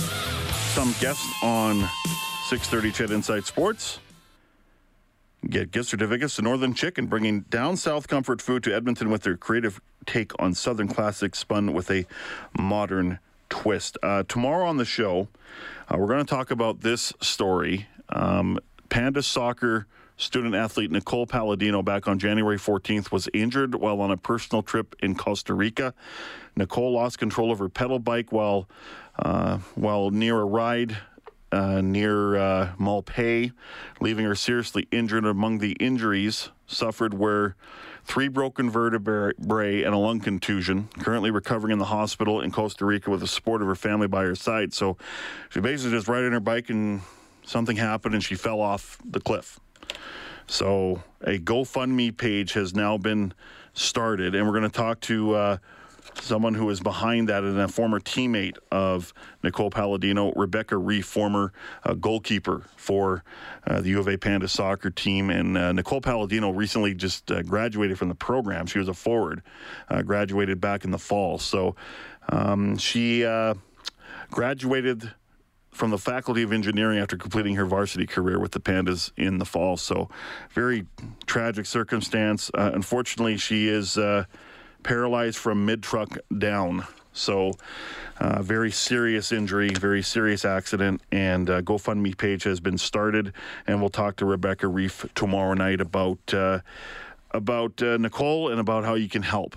Some 0.74 0.94
guests 1.00 1.26
on 1.42 1.88
6:30 2.50 2.92
CHED 2.92 3.12
Inside 3.12 3.46
Sports. 3.46 4.00
Get 5.50 5.72
gift 5.72 5.88
certificates 5.88 6.36
to 6.36 6.42
Northern 6.42 6.74
Chicken, 6.74 7.06
bringing 7.06 7.42
down 7.50 7.78
South 7.78 8.10
comfort 8.10 8.42
food 8.42 8.62
to 8.64 8.76
Edmonton 8.76 9.10
with 9.10 9.22
their 9.22 9.38
creative 9.38 9.80
take 10.06 10.34
on 10.38 10.54
Southern 10.54 10.90
classics, 10.90 11.40
spun 11.40 11.72
with 11.72 11.90
a 11.90 12.06
modern 12.60 13.20
twist. 13.48 13.98
Uh, 14.04 14.24
tomorrow 14.28 14.68
on 14.68 14.76
the 14.76 14.84
show, 14.84 15.30
uh, 15.88 15.96
we're 15.98 16.08
going 16.08 16.26
to 16.26 16.30
talk 16.30 16.52
about 16.52 16.82
this 16.82 17.14
story. 17.22 17.88
Um, 18.10 18.60
Panda 18.90 19.24
soccer 19.24 19.88
student 20.20 20.54
athlete 20.54 20.92
Nicole 20.92 21.26
Palladino 21.26 21.82
back 21.82 22.08
on 22.08 22.20
January 22.20 22.58
14th 22.58 23.12
was 23.12 23.30
injured 23.34 23.74
while 23.74 24.02
on 24.02 24.12
a 24.12 24.18
personal 24.18 24.62
trip 24.62 24.96
in 25.02 25.16
Costa 25.16 25.54
Rica. 25.54 25.94
Nicole 26.56 26.92
lost 26.92 27.18
control 27.18 27.52
of 27.52 27.60
her 27.60 27.70
pedal 27.70 28.00
bike 28.00 28.32
while 28.32 28.70
uh, 29.18 29.58
while 29.76 30.12
near 30.12 30.40
a 30.40 30.46
ride 30.46 30.98
uh, 31.52 31.82
near 31.82 32.38
uh, 32.38 32.74
Malpaís, 32.80 33.54
leaving 34.00 34.26
her 34.26 34.36
seriously 34.36 34.88
injured. 34.92 35.26
Among 35.26 35.60
the 35.60 35.72
injuries 35.74 36.50
suffered 36.68 37.14
were 37.14 37.56
three 38.04 38.28
broken 38.28 38.70
vertebrae 38.70 39.84
and 39.84 39.94
a 39.94 39.98
lung 39.98 40.20
contusion. 40.20 40.90
Currently 41.00 41.32
recovering 41.32 41.72
in 41.72 41.80
the 41.80 41.86
hospital 41.86 42.42
in 42.42 42.52
Costa 42.52 42.86
Rica 42.86 43.10
with 43.10 43.22
the 43.22 43.28
support 43.28 43.62
of 43.62 43.68
her 43.68 43.76
family 43.76 44.08
by 44.08 44.24
her 44.24 44.36
side. 44.36 44.74
So 44.74 44.98
she 45.50 45.60
basically 45.60 45.98
just 45.98 46.08
riding 46.08 46.34
her 46.34 46.40
bike 46.40 46.70
and 46.70 47.02
something 47.44 47.78
happened 47.78 48.14
and 48.14 48.24
she 48.24 48.36
fell 48.36 48.62
off 48.62 48.98
the 49.04 49.20
cliff. 49.20 49.60
So 50.48 51.04
a 51.22 51.38
GoFundMe 51.38 52.16
page 52.16 52.54
has 52.54 52.74
now 52.74 52.98
been 52.98 53.34
started, 53.74 54.36
and 54.36 54.46
we're 54.46 54.58
going 54.58 54.64
to 54.64 54.70
talk 54.70 55.00
to 55.02 55.36
uh, 55.36 55.58
someone 56.22 56.54
who 56.54 56.70
is 56.70 56.80
behind 56.80 57.30
that 57.30 57.44
and 57.44 57.60
a 57.60 57.68
former 57.68 58.00
teammate 58.00 58.58
of 58.72 59.14
Nicole 59.44 59.70
Palladino, 59.70 60.34
Rebecca 60.34 60.78
Reef, 60.78 61.06
former 61.06 61.54
uh, 61.84 61.94
goalkeeper 61.94 62.64
for 62.76 63.24
uh, 63.68 63.82
the 63.82 63.90
U 63.90 64.00
of 64.00 64.08
A 64.08 64.18
Panda 64.18 64.48
soccer 64.48 64.90
team. 64.90 65.30
And 65.30 65.58
uh, 65.58 65.72
Nicole 65.72 66.02
Palladino 66.02 66.50
recently 66.50 66.94
just 66.94 67.32
uh, 67.32 67.42
graduated 67.44 67.98
from 67.98 68.10
the 68.10 68.16
program. 68.16 68.66
She 68.66 68.80
was 68.80 68.88
a 68.88 68.94
forward, 68.94 69.42
uh, 69.90 70.02
graduated 70.02 70.60
back 70.60 70.84
in 70.84 70.92
the 70.92 70.98
fall. 70.98 71.38
So 71.38 71.76
um, 72.30 72.78
she 72.78 73.24
uh, 73.24 73.54
graduated 74.32 75.12
from 75.72 75.92
the 75.92 75.98
Faculty 75.98 76.44
of 76.44 76.52
Engineering 76.52 77.00
after 77.00 77.18
completing 77.18 77.56
her 77.56 77.66
varsity 77.66 78.06
career 78.06 78.40
with 78.40 78.52
the 78.52 78.60
Pandas 78.60 79.12
in 79.18 79.38
the 79.38 79.46
fall. 79.46 79.78
So, 79.78 80.10
very 80.52 80.86
tragic 81.26 81.66
circumstance. 81.66 82.50
Uh, 82.54 82.72
unfortunately, 82.74 83.38
she 83.38 83.68
is 83.68 83.98
uh, 83.98 84.26
paralyzed 84.84 85.38
from 85.38 85.66
mid 85.66 85.84
truck 85.84 86.18
down. 86.38 86.86
So, 87.14 87.54
uh, 88.20 88.42
very 88.42 88.72
serious 88.72 89.32
injury, 89.32 89.70
very 89.70 90.02
serious 90.02 90.46
accident, 90.46 91.02
and 91.12 91.50
uh, 91.50 91.62
GoFundMe 91.62 92.18
page 92.18 92.44
has 92.44 92.60
been 92.60 92.78
started, 92.78 93.34
and 93.66 93.80
we'll 93.80 93.90
talk 93.90 94.16
to 94.18 94.26
Rebecca 94.26 94.68
Reef 94.68 95.06
tomorrow 95.16 95.54
night 95.54 95.82
about 95.82 96.20
uh, 96.34 96.60
about 97.32 97.82
uh, 97.82 97.98
Nicole 97.98 98.50
and 98.50 98.60
about 98.60 98.86
how 98.86 98.96
you 98.96 99.10
can 99.10 99.24
help. 99.24 99.56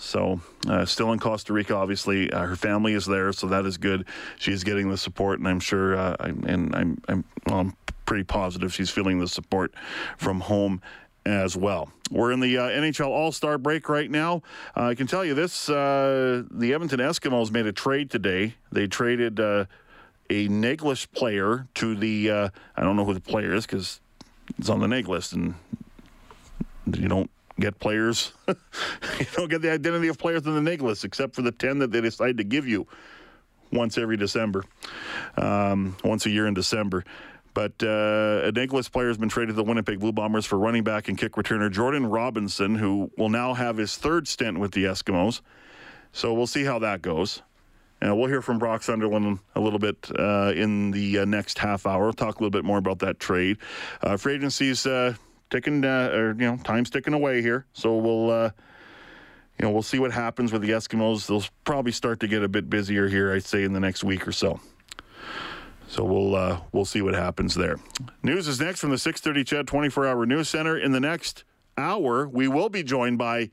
So, 0.00 0.40
uh, 0.66 0.86
still 0.86 1.12
in 1.12 1.18
Costa 1.18 1.52
Rica, 1.52 1.74
obviously, 1.74 2.32
uh, 2.32 2.46
her 2.46 2.56
family 2.56 2.94
is 2.94 3.04
there, 3.04 3.32
so 3.32 3.46
that 3.48 3.66
is 3.66 3.76
good. 3.76 4.06
She's 4.38 4.64
getting 4.64 4.90
the 4.90 4.96
support, 4.96 5.38
and 5.38 5.46
I'm 5.46 5.60
sure, 5.60 5.94
uh, 5.94 6.16
I'm, 6.18 6.42
and 6.44 6.74
I'm, 6.74 7.02
I'm, 7.06 7.24
well, 7.46 7.60
I'm 7.60 7.76
pretty 8.06 8.24
positive 8.24 8.74
she's 8.74 8.90
feeling 8.90 9.20
the 9.20 9.28
support 9.28 9.72
from 10.16 10.40
home 10.40 10.82
as 11.24 11.56
well. 11.56 11.92
We're 12.10 12.32
in 12.32 12.40
the 12.40 12.58
uh, 12.58 12.62
NHL 12.62 13.06
All 13.08 13.30
Star 13.30 13.58
break 13.58 13.88
right 13.88 14.10
now. 14.10 14.42
Uh, 14.76 14.86
I 14.86 14.94
can 14.94 15.06
tell 15.06 15.24
you 15.24 15.34
this: 15.34 15.68
uh, 15.68 16.42
the 16.50 16.74
Edmonton 16.74 16.98
Eskimos 16.98 17.52
made 17.52 17.66
a 17.66 17.72
trade 17.72 18.10
today. 18.10 18.54
They 18.72 18.86
traded 18.86 19.38
uh, 19.38 19.66
a 20.28 20.48
neg 20.48 20.82
player 21.12 21.68
to 21.74 21.94
the. 21.94 22.30
Uh, 22.30 22.48
I 22.74 22.82
don't 22.82 22.96
know 22.96 23.04
who 23.04 23.14
the 23.14 23.20
player 23.20 23.54
is 23.54 23.66
because 23.66 24.00
it's 24.58 24.68
on 24.68 24.80
the 24.80 24.88
list, 24.88 25.32
and 25.32 25.54
you 26.86 27.06
don't 27.06 27.30
get 27.60 27.78
players. 27.78 28.32
you 28.48 29.26
don't 29.34 29.50
get 29.50 29.62
the 29.62 29.70
identity 29.70 30.08
of 30.08 30.18
players 30.18 30.46
in 30.46 30.62
the 30.62 30.76
list, 30.78 31.04
except 31.04 31.34
for 31.34 31.42
the 31.42 31.52
10 31.52 31.78
that 31.78 31.90
they 31.90 32.00
decide 32.00 32.36
to 32.38 32.44
give 32.44 32.66
you 32.66 32.86
once 33.72 33.98
every 33.98 34.16
December, 34.16 34.64
um, 35.36 35.96
once 36.02 36.26
a 36.26 36.30
year 36.30 36.46
in 36.46 36.54
December. 36.54 37.04
But 37.52 37.82
uh, 37.82 38.42
a 38.44 38.52
list 38.52 38.92
player 38.92 39.08
has 39.08 39.18
been 39.18 39.28
traded 39.28 39.50
to 39.50 39.54
the 39.54 39.64
Winnipeg 39.64 39.98
Blue 39.98 40.12
Bombers 40.12 40.46
for 40.46 40.58
running 40.58 40.84
back 40.84 41.08
and 41.08 41.18
kick 41.18 41.32
returner 41.32 41.70
Jordan 41.70 42.06
Robinson, 42.06 42.76
who 42.76 43.10
will 43.16 43.28
now 43.28 43.54
have 43.54 43.76
his 43.76 43.96
third 43.96 44.28
stint 44.28 44.58
with 44.58 44.72
the 44.72 44.84
Eskimos. 44.84 45.40
So 46.12 46.32
we'll 46.32 46.46
see 46.46 46.64
how 46.64 46.78
that 46.80 47.02
goes. 47.02 47.42
And 48.00 48.16
we'll 48.16 48.28
hear 48.28 48.40
from 48.40 48.58
Brock 48.58 48.82
Sunderland 48.82 49.40
a 49.54 49.60
little 49.60 49.78
bit 49.78 50.10
uh, 50.18 50.52
in 50.54 50.90
the 50.90 51.18
uh, 51.18 51.24
next 51.26 51.58
half 51.58 51.86
hour. 51.86 52.04
We'll 52.04 52.12
talk 52.14 52.36
a 52.36 52.38
little 52.38 52.50
bit 52.50 52.64
more 52.64 52.78
about 52.78 53.00
that 53.00 53.20
trade. 53.20 53.58
Uh, 54.00 54.16
free 54.16 54.34
agency's 54.34 54.86
uh, 54.86 55.14
ticking, 55.50 55.84
uh, 55.84 56.10
or 56.12 56.28
you 56.30 56.46
know, 56.46 56.56
time's 56.58 56.90
ticking 56.90 57.14
away 57.14 57.42
here. 57.42 57.66
So 57.72 57.96
we'll, 57.96 58.30
uh, 58.30 58.50
you 59.58 59.66
know, 59.66 59.70
we'll 59.70 59.82
see 59.82 59.98
what 59.98 60.12
happens 60.12 60.52
with 60.52 60.62
the 60.62 60.70
Eskimos. 60.70 61.26
They'll 61.26 61.44
probably 61.64 61.92
start 61.92 62.20
to 62.20 62.28
get 62.28 62.42
a 62.42 62.48
bit 62.48 62.70
busier 62.70 63.08
here, 63.08 63.32
I'd 63.32 63.44
say, 63.44 63.64
in 63.64 63.72
the 63.72 63.80
next 63.80 64.04
week 64.04 64.26
or 64.26 64.32
so. 64.32 64.60
So 65.88 66.04
we'll 66.04 66.36
uh, 66.36 66.60
we'll 66.72 66.84
see 66.84 67.02
what 67.02 67.14
happens 67.14 67.54
there. 67.54 67.76
News 68.22 68.46
is 68.46 68.60
next 68.60 68.80
from 68.80 68.90
the 68.90 68.96
6:30 68.96 69.44
CHED 69.44 69.66
24-hour 69.66 70.24
news 70.24 70.48
center. 70.48 70.78
In 70.78 70.92
the 70.92 71.00
next 71.00 71.44
hour, 71.76 72.28
we 72.28 72.46
will 72.46 72.68
be 72.68 72.82
joined 72.82 73.18
by 73.18 73.50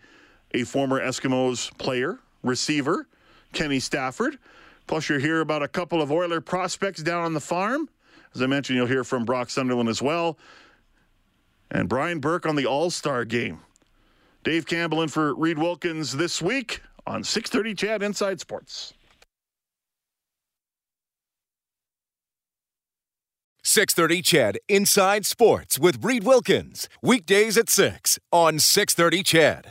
a 0.54 0.64
former 0.64 1.02
Eskimos 1.02 1.76
player, 1.80 2.20
receiver, 2.44 3.08
Kenny 3.54 3.80
Stafford. 3.80 4.38
Plus, 4.86 5.10
you'll 5.10 5.20
hear 5.20 5.42
about 5.42 5.64
a 5.64 5.68
couple 5.68 6.02
of 6.02 6.12
Oiler 6.12 6.40
prospects 6.40 7.02
down 7.02 7.24
on 7.24 7.34
the 7.34 7.42
farm. 7.42 7.90
As 8.34 8.42
I 8.42 8.46
mentioned, 8.46 8.78
you'll 8.78 8.88
hear 8.88 9.04
from 9.04 9.26
Brock 9.26 9.50
Sunderland 9.50 9.90
as 9.90 10.02
well, 10.02 10.38
and 11.72 11.90
Brian 11.90 12.20
Burke 12.20 12.46
on 12.46 12.56
the 12.56 12.66
All 12.66 12.90
Star 12.90 13.26
game. 13.26 13.60
Dave 14.44 14.66
Campbell 14.66 15.02
in 15.02 15.10
for 15.10 15.36
Reid 15.36 15.58
Wilkins 15.58 16.14
this 16.14 16.42
week 16.42 16.82
on 17.06 17.24
6:30 17.24 17.76
CHED 17.76 18.04
Inside 18.04 18.40
Sports. 18.40 18.94
630 23.64 24.22
CHED 24.22 24.60
Inside 24.70 25.26
Sports 25.26 25.78
with 25.78 26.04
Reid 26.04 26.24
Wilkins. 26.24 26.88
Weekdays 27.02 27.58
at 27.58 27.70
6 27.70 28.18
on 28.32 28.60
630 28.60 29.24
CHED. 29.24 29.66